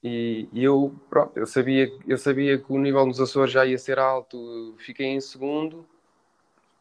[0.03, 3.77] E, e, eu, pronto, eu sabia, eu sabia que o nível nos Açores já ia
[3.77, 5.85] ser alto, fiquei em segundo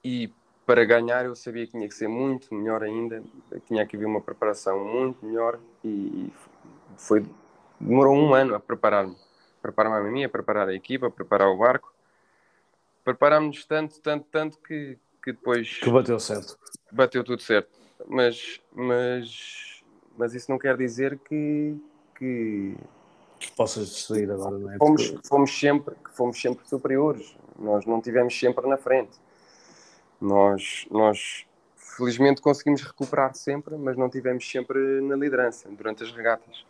[0.04, 0.30] e
[0.66, 3.22] para ganhar eu sabia que tinha que ser muito melhor ainda,
[3.66, 6.30] tinha que haver uma preparação muito melhor e
[6.96, 7.24] foi
[7.80, 9.16] demorou um ano a preparar-me,
[9.62, 11.94] preparar-me a mim, a preparar a equipa, a preparar o barco.
[13.04, 16.58] Preparámos-nos tanto, tanto, tanto que, que depois que bateu certo.
[16.90, 17.70] Bateu tudo certo.
[18.08, 19.84] Mas, mas,
[20.18, 21.76] mas isso não quer dizer que,
[22.16, 22.74] que
[23.56, 24.76] possas destruir agora, não é?
[24.78, 27.36] Fomos, fomos sempre, fomos sempre superiores.
[27.56, 29.16] Nós não tivemos sempre na frente
[30.20, 36.64] nós, nós felizmente conseguimos recuperar sempre, mas não tivemos sempre na liderança durante as regatas.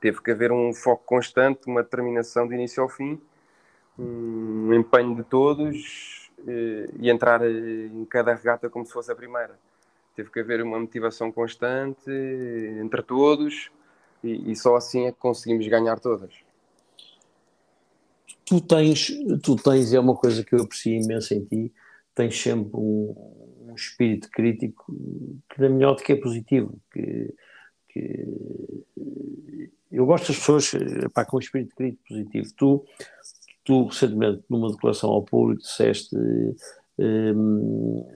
[0.00, 3.20] Teve que haver um foco constante, uma determinação de início ao fim,
[3.98, 9.14] um empenho de todos eh, e entrar eh, em cada regata como se fosse a
[9.14, 9.58] primeira.
[10.16, 12.10] Teve que haver uma motivação constante
[12.80, 13.70] entre todos
[14.24, 16.32] e, e só assim é que conseguimos ganhar todas.
[18.44, 19.12] Tu tens,
[19.42, 21.72] tu tens, é uma coisa que eu aprecio imenso em ti,
[22.14, 24.92] tens sempre um, um, espírito crítico
[25.48, 26.78] que, na minha ótica, é positivo.
[26.92, 27.34] Que,
[27.88, 28.26] que
[29.90, 30.70] eu gosto das pessoas
[31.12, 32.48] pá, com um espírito crítico positivo.
[32.56, 32.84] Tu,
[33.64, 36.16] tu recentemente, numa declaração ao público, disseste
[36.98, 38.06] um,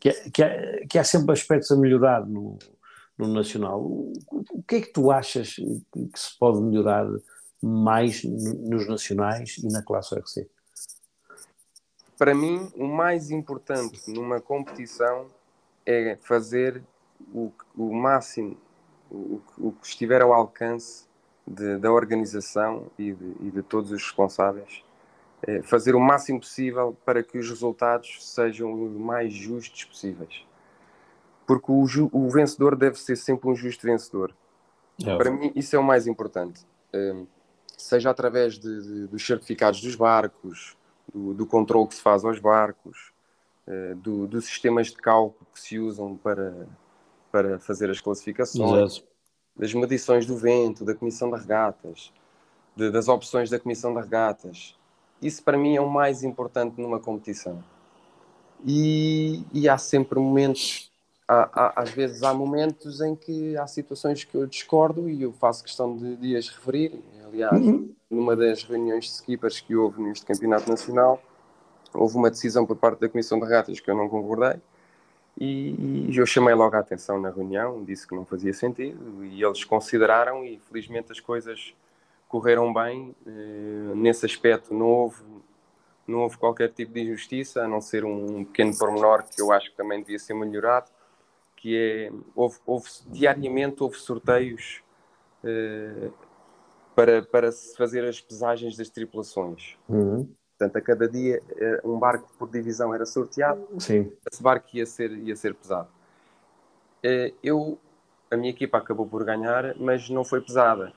[0.00, 2.58] que, que, há, que há sempre aspectos a melhorar no,
[3.16, 3.80] no Nacional.
[3.80, 4.12] O,
[4.50, 7.08] o que é que tu achas que se pode melhorar
[7.62, 10.48] mais nos nacionais e na classe RC?
[12.18, 15.26] Para mim, o mais importante numa competição
[15.84, 16.82] é fazer
[17.32, 18.56] o, o máximo,
[19.10, 21.06] o, o, que estiver ao alcance
[21.46, 24.82] de, da organização e de, e de, todos os responsáveis,
[25.42, 30.44] é fazer o máximo possível para que os resultados sejam os mais justos possíveis.
[31.46, 34.34] Porque o, o vencedor deve ser sempre um justo vencedor.
[35.04, 35.16] É.
[35.16, 36.66] Para mim, isso é o mais importante.
[36.92, 37.26] Um,
[37.76, 40.76] seja através de, dos certificados dos barcos,
[41.12, 43.12] do, do controle que se faz aos barcos,
[43.66, 46.66] uh, do, dos sistemas de cálculo que se usam para,
[47.30, 49.06] para fazer as classificações, Exato.
[49.56, 52.12] das medições do vento, da comissão de regatas,
[52.74, 54.76] de, das opções da comissão de regatas.
[55.20, 57.62] Isso para mim é o mais importante numa competição.
[58.64, 60.90] E, e há sempre momentos
[61.28, 65.32] há, há, às vezes há momentos em que há situações que eu discordo e eu
[65.32, 67.02] faço questão de, de as referir.
[67.24, 67.92] Aliás, uhum.
[68.10, 71.20] numa das reuniões de skippers que houve neste campeonato nacional,
[71.92, 74.60] houve uma decisão por parte da Comissão de Regatas que eu não concordei
[75.38, 79.42] e, e eu chamei logo a atenção na reunião, disse que não fazia sentido e
[79.42, 81.74] eles consideraram e felizmente as coisas
[82.26, 83.14] correram bem.
[83.26, 85.22] Eh, nesse aspecto não houve,
[86.06, 89.70] não houve qualquer tipo de injustiça, a não ser um pequeno pormenor que eu acho
[89.70, 90.90] que também devia ser melhorado,
[91.66, 94.84] que é, houve, houve diariamente houve sorteios
[95.42, 96.10] eh,
[96.94, 99.76] para, para se fazer as pesagens das tripulações.
[99.88, 100.32] Uhum.
[100.56, 104.12] Portanto, a cada dia eh, um barco por divisão era sorteado, Sim.
[104.32, 105.88] esse barco ia ser, ia ser pesado.
[107.02, 107.80] Eh, eu,
[108.30, 110.92] a minha equipa acabou por ganhar, mas não foi pesada.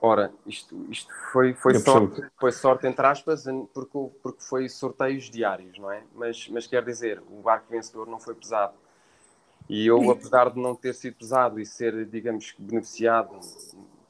[0.00, 5.78] Ora, isto, isto foi, foi, sorte, foi sorte, entre aspas, porque, porque foi sorteios diários,
[5.78, 6.02] não é?
[6.16, 8.74] Mas, mas quer dizer, o barco vencedor não foi pesado.
[9.68, 13.38] E eu, apesar de não ter sido pesado e ser, digamos, beneficiado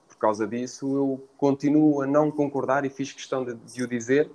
[0.07, 4.31] por causa disso, eu continuo a não concordar e fiz questão de, de o dizer,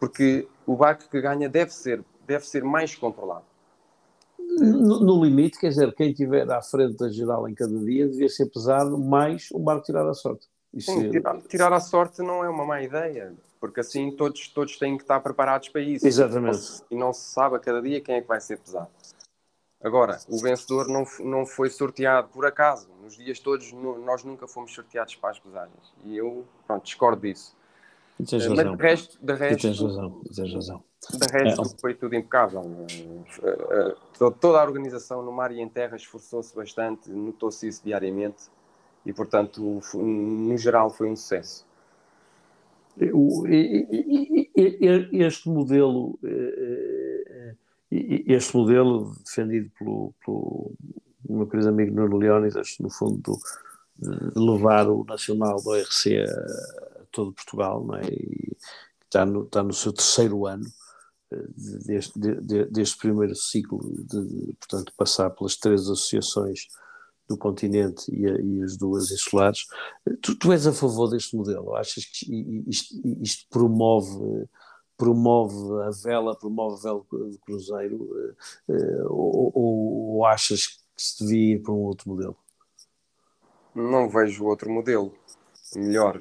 [0.00, 3.44] porque o barco que ganha deve ser, deve ser mais controlado.
[4.38, 8.28] No, no, limite, quer dizer, quem estiver à frente da geral em cada dia devia
[8.28, 10.46] ser pesado mais o barco tirar a sorte.
[10.78, 14.96] Sim, tirar, tirar, a sorte não é uma má ideia, porque assim todos, todos têm
[14.96, 16.06] que estar preparados para isso.
[16.06, 16.82] Exatamente.
[16.90, 18.88] E não se sabe a cada dia quem é que vai ser pesado.
[19.86, 22.88] Agora, o vencedor não, não foi sorteado por acaso.
[23.00, 25.94] Nos dias todos, nós nunca fomos sorteados para as pesagens.
[26.04, 27.54] E eu, pronto, discordo disso.
[28.18, 28.56] tens eh, razão.
[28.56, 30.22] Mas de resto, de resto, tens razão.
[30.34, 30.82] tens razão.
[31.08, 31.80] De resto, é.
[31.80, 32.64] foi tudo impecável.
[33.44, 38.50] Eh, eh, toda a organização no mar e em terra esforçou-se bastante, notou-se isso diariamente
[39.04, 41.64] e, portanto, no geral, foi um sucesso.
[45.12, 46.18] Este modelo,
[48.26, 50.76] este modelo defendido pelo, pelo
[51.28, 53.38] meu querido amigo Nuno Leónidas, no fundo,
[53.98, 58.06] de levar o Nacional do ORC a todo Portugal, não é?
[58.08, 58.56] e
[59.04, 60.66] está no, está no seu terceiro ano
[61.32, 61.46] eh,
[61.86, 62.18] deste,
[62.70, 66.66] deste primeiro ciclo, de, portanto, passar pelas três associações
[67.28, 69.66] do continente e, a, e, as duas insulares.
[70.22, 71.74] Tu, tu, és a favor deste modelo?
[71.74, 74.46] Achas que isto, isto, promove,
[74.96, 77.96] promove a vela, promove a vela do cruzeiro?
[78.68, 82.36] Uh, ou, ou, achas que se devia ir para um outro modelo?
[83.74, 85.12] Não vejo outro modelo
[85.74, 86.20] melhor.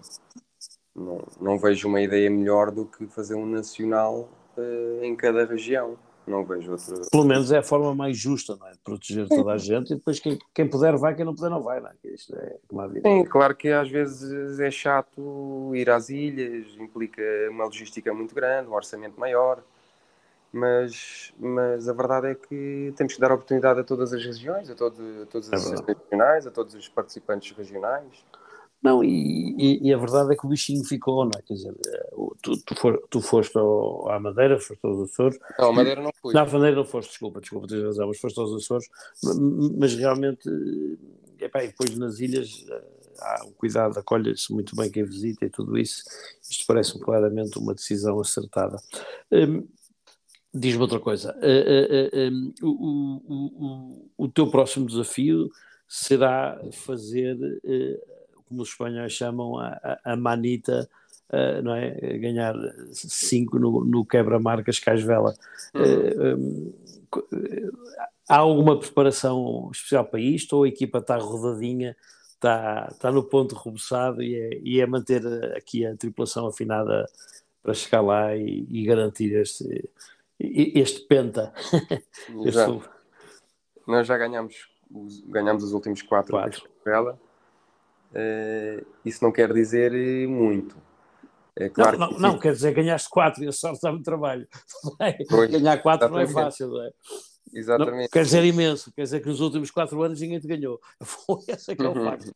[0.96, 5.98] Não, não vejo uma ideia melhor do que fazer um nacional uh, em cada região
[6.28, 7.10] não vejo outro.
[7.12, 8.72] Pelo menos é a forma mais justa, não é?
[8.72, 11.62] De proteger toda a gente e depois quem, quem puder vai, quem não puder não
[11.62, 11.94] vai, não é?
[12.04, 13.08] Isto é como a vida.
[13.08, 18.70] Sim, claro que às vezes é chato ir às ilhas, implica uma logística muito grande,
[18.70, 19.62] um orçamento maior,
[20.52, 24.76] mas, mas a verdade é que temos que dar oportunidade a todas as regiões, a,
[24.76, 28.26] todo, a todas as é regionais, a todos os participantes regionais.
[28.86, 31.42] Não, e, e, e, a verdade é que o bichinho ficou, não é?
[31.42, 35.40] Quer dizer, eh, tu, tu, for, tu foste ao, à Madeira, foste aos Açores.
[35.58, 36.36] Não, a Madeira não fui.
[36.36, 38.88] Não, a Madeira não foste, desculpa, desculpa, tens razão, mas foste aos Açores.
[39.76, 42.84] Mas realmente, eh, epá, e depois nas ilhas eh,
[43.22, 46.04] há um cuidado, acolhe-se muito bem quem visita e tudo isso.
[46.48, 48.78] Isto parece-me claramente uma decisão acertada.
[49.32, 49.68] Hum,
[50.54, 51.36] Diz-me outra coisa.
[51.40, 55.50] Uh, o, o, o, o teu próximo desafio
[55.86, 57.36] será fazer
[58.56, 60.90] como os espanhóis chamam, a, a manita,
[61.30, 61.92] uh, não é?
[62.18, 62.56] Ganhar
[62.94, 65.36] cinco no, no quebra-marcas Casvela.
[65.74, 66.74] Uhum.
[67.14, 67.96] Uh,
[68.30, 71.96] há alguma preparação especial para isto ou a equipa está rodadinha,
[72.34, 75.22] está, está no ponto rebuçado e é, e é manter
[75.56, 77.06] aqui a tripulação afinada
[77.62, 79.90] para chegar lá e, e garantir este,
[80.40, 81.54] este penta.
[82.46, 82.96] Já.
[83.88, 84.68] Nós já ganhamos,
[85.28, 86.68] ganhamos os últimos quatro, quatro.
[86.84, 87.20] Vela
[88.16, 89.92] uh, isso não quer dizer
[90.28, 90.76] muito.
[91.58, 92.22] É claro não, não, que...
[92.22, 94.48] não, quer dizer ganhaste 4 e a sorte dá-me trabalho.
[95.30, 96.92] Pois, Ganhar 4 não é fácil, não é?
[97.54, 98.02] Exatamente.
[98.02, 100.80] Não, quer dizer imenso, quer dizer que nos últimos 4 anos ninguém te ganhou.
[101.02, 102.04] Foi esse que é o uhum.
[102.04, 102.34] facto.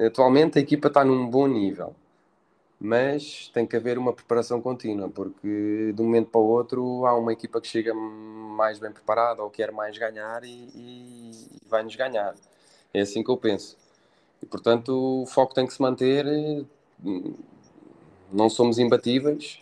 [0.00, 1.96] Atualmente a equipa está num bom nível,
[2.78, 7.18] mas tem que haver uma preparação contínua, porque de um momento para o outro há
[7.18, 11.30] uma equipa que chega mais bem preparada ou quer mais ganhar e, e
[11.66, 12.34] vai-nos ganhar.
[12.94, 13.76] É assim que eu penso.
[14.42, 16.26] E, portanto, o foco tem que se manter.
[18.32, 19.60] Não somos imbatíveis.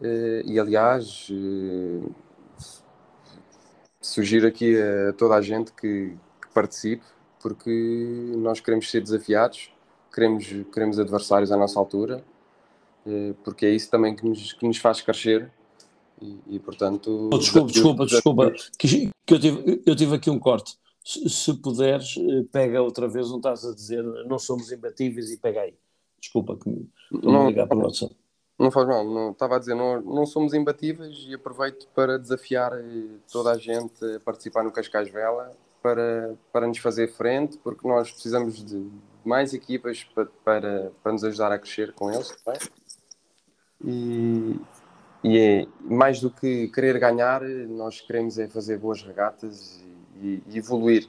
[0.00, 2.08] Eh, e, aliás, eh,
[4.00, 7.04] sugiro aqui a toda a gente que, que participe,
[7.40, 7.70] porque
[8.36, 9.72] nós queremos ser desafiados,
[10.12, 12.24] queremos, queremos adversários à nossa altura,
[13.06, 15.50] eh, porque é isso também que nos, que nos faz crescer.
[16.22, 17.30] E, e portanto.
[17.32, 18.52] Oh, desculpa, desculpa, desculpa.
[18.78, 20.78] Quis, que eu tive, eu tive aqui um corte.
[21.04, 25.60] Se, puderes, eh, pega outra vez, não estás a dizer não somos imbatíveis e pega
[25.60, 25.74] aí.
[26.18, 28.16] Desculpa que me a ligar para o WhatsApp.
[28.58, 32.72] Não faz mal, não, estava a dizer, não, não somos imbatíveis e aproveito para desafiar
[32.72, 37.86] eh, toda a gente a participar no Cascais Vela para, para nos fazer frente, porque
[37.86, 38.88] nós precisamos de
[39.22, 42.60] mais equipas para, para, para nos ajudar a crescer com eles também.
[43.84, 44.60] E,
[45.22, 49.84] e é mais do que querer ganhar, nós queremos é fazer boas regatas
[50.24, 51.08] e, evoluir.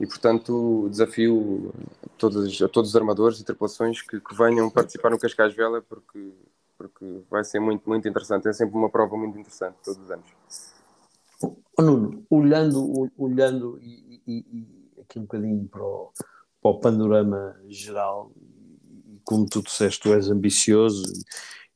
[0.00, 1.72] E portanto, desafio
[2.04, 5.82] a todos, a todos os armadores e tripulações que, que venham participar no Cascais Vela,
[5.82, 6.32] porque
[6.78, 8.48] porque vai ser muito, muito interessante.
[8.48, 10.24] É sempre uma prova muito interessante, todos os anos.
[11.78, 16.12] Nuno, olhando, olhando e, e, e, aqui um bocadinho para o,
[16.62, 18.32] para o panorama geral,
[19.06, 21.02] e como tu disseste, tu és ambicioso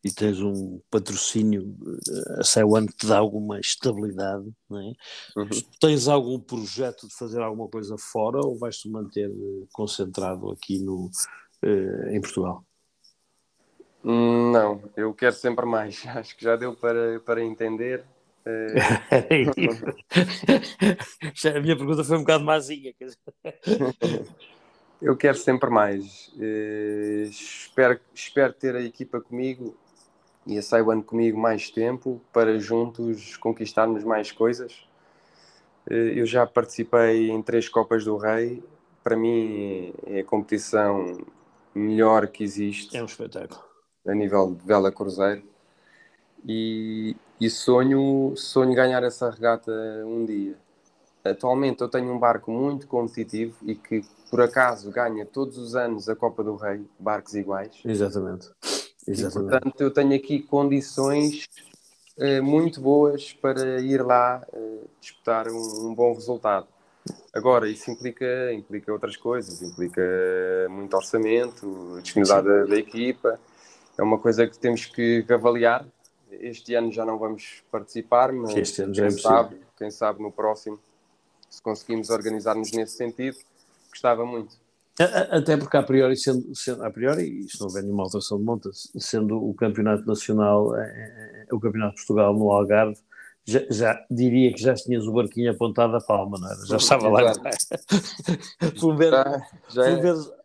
[0.04, 1.76] e tens um patrocínio,
[2.08, 4.92] eh, a Saiwan te dá alguma estabilidade, não é?
[5.36, 5.48] Uhum.
[5.80, 11.08] Tens algum projeto de fazer alguma coisa fora ou vais-te manter eh, concentrado aqui no,
[11.62, 12.64] eh, em Portugal?
[14.02, 16.04] Não, eu quero sempre mais.
[16.08, 18.04] Acho que já deu para, para entender.
[18.44, 18.74] Eh,
[21.56, 22.92] a minha pergunta foi um bocado mazinha.
[25.00, 26.32] eu quero sempre mais.
[26.34, 29.76] Uh, espero, espero ter a equipa comigo
[30.46, 34.86] e a Saiwan comigo mais tempo para juntos conquistarmos mais coisas.
[35.88, 38.62] Uh, eu já participei em três Copas do Rei.
[39.02, 41.18] Para mim é a competição
[41.74, 42.96] melhor que existe.
[42.96, 43.72] É um espetáculo
[44.06, 45.42] a nível de vela cruzeiro
[46.44, 49.72] e, e sonho, sonho ganhar essa regata
[50.04, 50.56] um dia.
[51.24, 56.08] Atualmente eu tenho um barco muito competitivo e que por acaso ganha todos os anos
[56.08, 57.80] a Copa do Rei, barcos iguais.
[57.84, 58.50] Exatamente.
[59.06, 59.48] Exatamente.
[59.48, 61.48] E, portanto, eu tenho aqui condições
[62.18, 66.66] uh, muito boas para ir lá uh, disputar um, um, bom resultado.
[67.34, 70.02] Agora, isso implica, implica outras coisas, implica
[70.70, 73.40] muito orçamento, disponibilidade da, da equipa
[73.98, 75.86] é uma coisa que temos que, avaliar.
[76.30, 80.32] Este ano já não vamos participar, mas este ano já é sabe, quem sabe no
[80.32, 80.78] próximo,
[81.48, 83.36] se conseguimos organizar-nos nesse sentido,
[83.90, 84.56] gostava muito.
[84.98, 88.44] Até porque, a priori, sendo, sendo, a priori, e se não houver nenhuma alteração de
[88.44, 92.98] monta, sendo o Campeonato Nacional, é, é, é, o Campeonato de Portugal no Algarve,
[93.44, 96.66] já, já, diria que já tinhas o barquinho apontado a palma, não era?
[96.66, 97.32] Já estava lá.
[98.78, 99.12] Por ver,
[99.70, 100.00] já, é.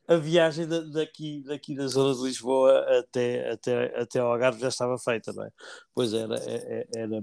[0.07, 4.97] a viagem daqui, daqui da zona de Lisboa até, até, até ao Algarve já estava
[4.97, 5.51] feita, não é?
[5.93, 7.21] Pois era, é, é, era,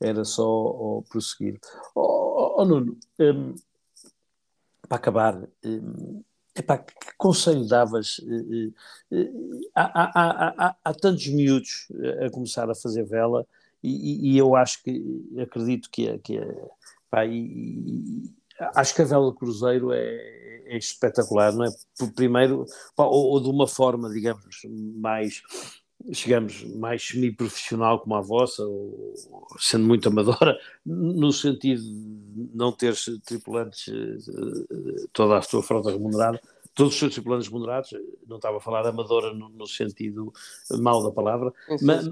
[0.00, 1.58] era só oh, prosseguir.
[1.96, 3.54] Oh, oh, Nuno, um,
[4.88, 6.22] para acabar, um,
[6.58, 8.18] epá, que conselho davas?
[8.18, 8.72] Uh,
[9.12, 11.88] uh, há, há, há, há, tantos miúdos
[12.24, 13.46] a começar a fazer vela
[13.82, 16.68] e, e eu acho que, acredito que é, que é
[17.26, 18.30] e,
[18.74, 20.38] acho que a vela cruzeiro é
[20.68, 21.68] é espetacular, não é?
[22.14, 24.60] Primeiro, ou, ou de uma forma, digamos,
[24.96, 25.42] mais
[26.12, 29.14] chegamos mais semi-profissional como a vossa, ou
[29.58, 32.94] sendo muito amadora, no sentido de não ter
[33.24, 36.40] tripulantes eh, toda a sua frota remunerada,
[36.74, 37.90] todos os seus tripulantes remunerados,
[38.26, 40.32] não estava a falar amadora no, no sentido
[40.78, 42.08] mau da palavra, mas,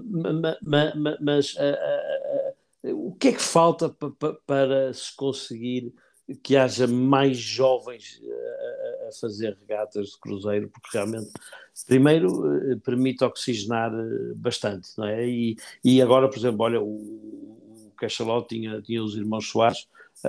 [0.63, 3.89] mas, mas uh, uh, uh, o que é que falta
[4.45, 5.95] para se conseguir
[6.43, 11.31] que haja mais jovens a, a, fazer regatas de cruzeiro, porque realmente,
[11.87, 15.27] primeiro, eh, permite oxigenar eh, bastante, não é?
[15.27, 19.87] E, e agora, por exemplo, olha, o, o Cachalot tinha, tinha os irmãos Soares
[20.25, 20.29] a,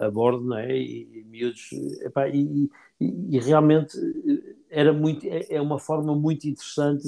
[0.00, 0.76] a, a, bordo, não é?
[0.76, 1.70] E, e miúdos,
[2.02, 7.02] epá, e, e, realmente eh, era muito, é, é uma forma muito interessante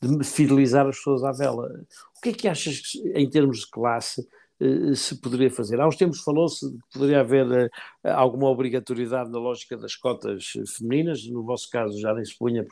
[0.00, 1.84] de, de fidelizar as pessoas à vela.
[2.16, 2.82] O que é que achas,
[3.14, 4.26] em termos de classe,
[4.94, 5.80] se poderia fazer.
[5.80, 7.70] Há uns tempos falou-se que poderia haver
[8.04, 12.66] eh, alguma obrigatoriedade na lógica das cotas femininas, no vosso caso já nem se punha,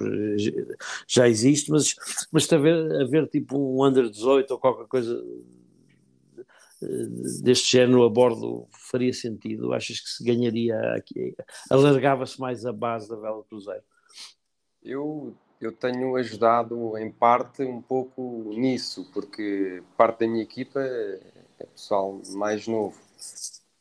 [1.06, 1.94] já existe, mas,
[2.30, 5.24] mas haver, haver tipo um under 18 ou qualquer coisa
[6.82, 7.06] eh,
[7.42, 9.72] deste género a bordo faria sentido?
[9.72, 11.34] Achas que se ganharia aqui,
[11.70, 13.82] alargava-se mais a base da vela cruzeiro?
[14.82, 20.80] Eu, eu tenho ajudado em parte um pouco nisso, porque parte da minha equipa
[21.60, 22.96] é pessoal mais novo.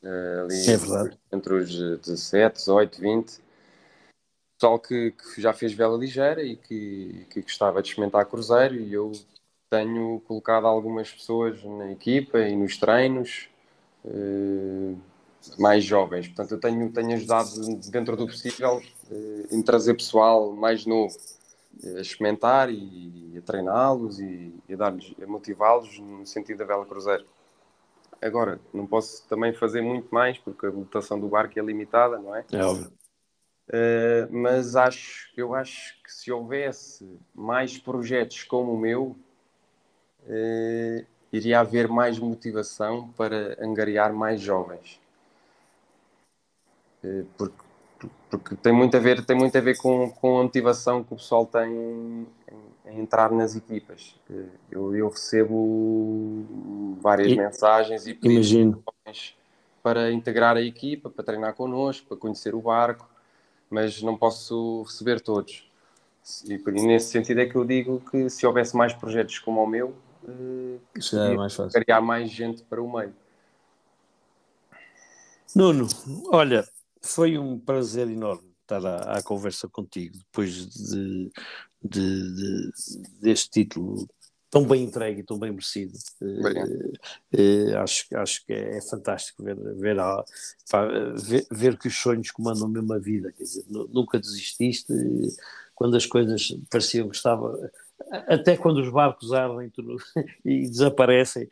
[0.04, 1.36] Uh, ali é.
[1.36, 3.42] Entre os 17, 18, 20.
[4.60, 8.92] Pessoal que, que já fez vela ligeira e que, que gostava de experimentar cruzeiro e
[8.92, 9.12] eu
[9.70, 13.50] tenho colocado algumas pessoas na equipa e nos treinos
[14.04, 14.98] uh,
[15.60, 16.28] mais jovens.
[16.28, 17.50] Portanto, eu tenho, tenho ajudado
[17.92, 21.16] dentro do possível uh, em trazer pessoal mais novo
[21.84, 27.26] a experimentar e, a treiná-los e, a, dar a motivá-los no sentido da vela cruzeiro.
[28.22, 32.36] Agora, não posso também fazer muito mais porque a lotação do barco é limitada, não
[32.36, 32.44] é?
[32.52, 32.92] É óbvio.
[33.70, 39.16] Uh, mas acho, eu acho que se houvesse mais projetos como o meu,
[40.24, 45.02] uh, iria haver mais motivação para angariar mais jovens.
[47.04, 47.58] Uh, porque,
[48.30, 51.18] porque tem muito a ver, tem muito a ver com, com a motivação que o
[51.18, 52.26] pessoal tem
[52.90, 54.16] em entrar nas equipas.
[54.70, 56.46] Eu, eu recebo
[57.02, 58.84] várias e, mensagens e imagino.
[59.84, 63.08] para integrar a equipa, para treinar connosco, para conhecer o barco
[63.70, 65.70] mas não posso receber todos.
[66.46, 69.96] E, nesse sentido é que eu digo que se houvesse mais projetos como o meu,
[70.96, 71.82] Isso é mais fácil.
[71.82, 73.14] criar mais gente para o meio.
[75.56, 75.88] Nuno,
[76.30, 76.68] olha,
[77.02, 81.32] foi um prazer enorme estar à, à conversa contigo depois de,
[81.84, 82.72] de, de,
[83.22, 84.08] deste título
[84.50, 85.94] tão bem entregue e tão bem merecido.
[86.22, 86.92] Uh,
[87.36, 90.24] uh, acho, acho que é, é fantástico ver, ver, a,
[91.16, 93.32] ver, ver, que os sonhos comandam mesmo a vida.
[93.34, 94.94] Quer dizer, nunca desististe
[95.76, 97.72] quando as coisas pareciam que estava.
[98.28, 99.84] Até quando os barcos ardem tu,
[100.46, 101.50] e desaparecem,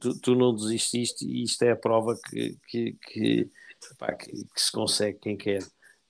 [0.00, 3.50] tu, tu, não desististe, e isto é a prova que, que, que,
[3.98, 5.62] pá, que, que se consegue quem quer.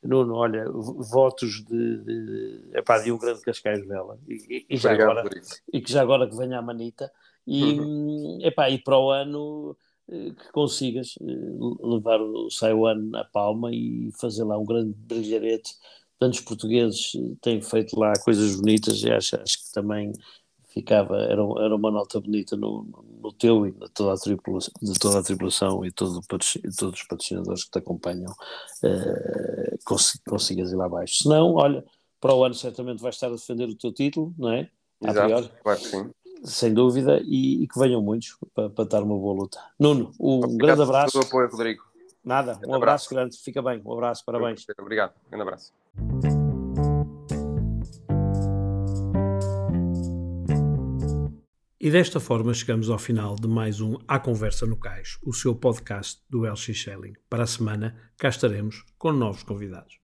[0.03, 5.29] Nuno, olha, votos de, de, epá, de um grande Cascais Vela e, e, já agora,
[5.73, 7.11] e que já agora que venha a Manita
[7.47, 8.39] e, uhum.
[8.43, 9.77] epá, e para o ano
[10.09, 11.25] eh, que consigas eh,
[11.83, 15.75] levar o Saiwan à palma e fazer lá um grande brilharete.
[16.19, 20.13] Tantos portugueses têm feito lá coisas bonitas e acho, acho que também
[20.69, 22.87] ficava, era, era uma nota bonita no,
[23.23, 27.03] no teu e de toda a tripulação, de toda a tripulação e todo, todos os
[27.05, 29.79] patrocinadores que te acompanham uh,
[30.27, 31.23] consigas ir lá abaixo.
[31.23, 31.85] Se não, olha,
[32.21, 34.69] para o ano certamente vais estar a defender o teu título, não é?
[35.03, 36.11] Exato, claro que sim.
[36.45, 39.59] Sem dúvida, e, e que venham muitos para, para dar uma boa luta.
[39.79, 41.13] Nuno, um Obrigado grande abraço.
[41.13, 41.83] Pelo apoio, Rodrigo.
[42.25, 44.65] Nada, um, um abraço, abraço grande, fica bem, um abraço, parabéns.
[44.79, 46.38] Obrigado, um grande abraço.
[51.81, 55.55] E desta forma chegamos ao final de mais um A Conversa no Cais, o seu
[55.55, 57.13] podcast do LX Shelling.
[57.31, 59.95] Para a semana, cá estaremos com novos convidados.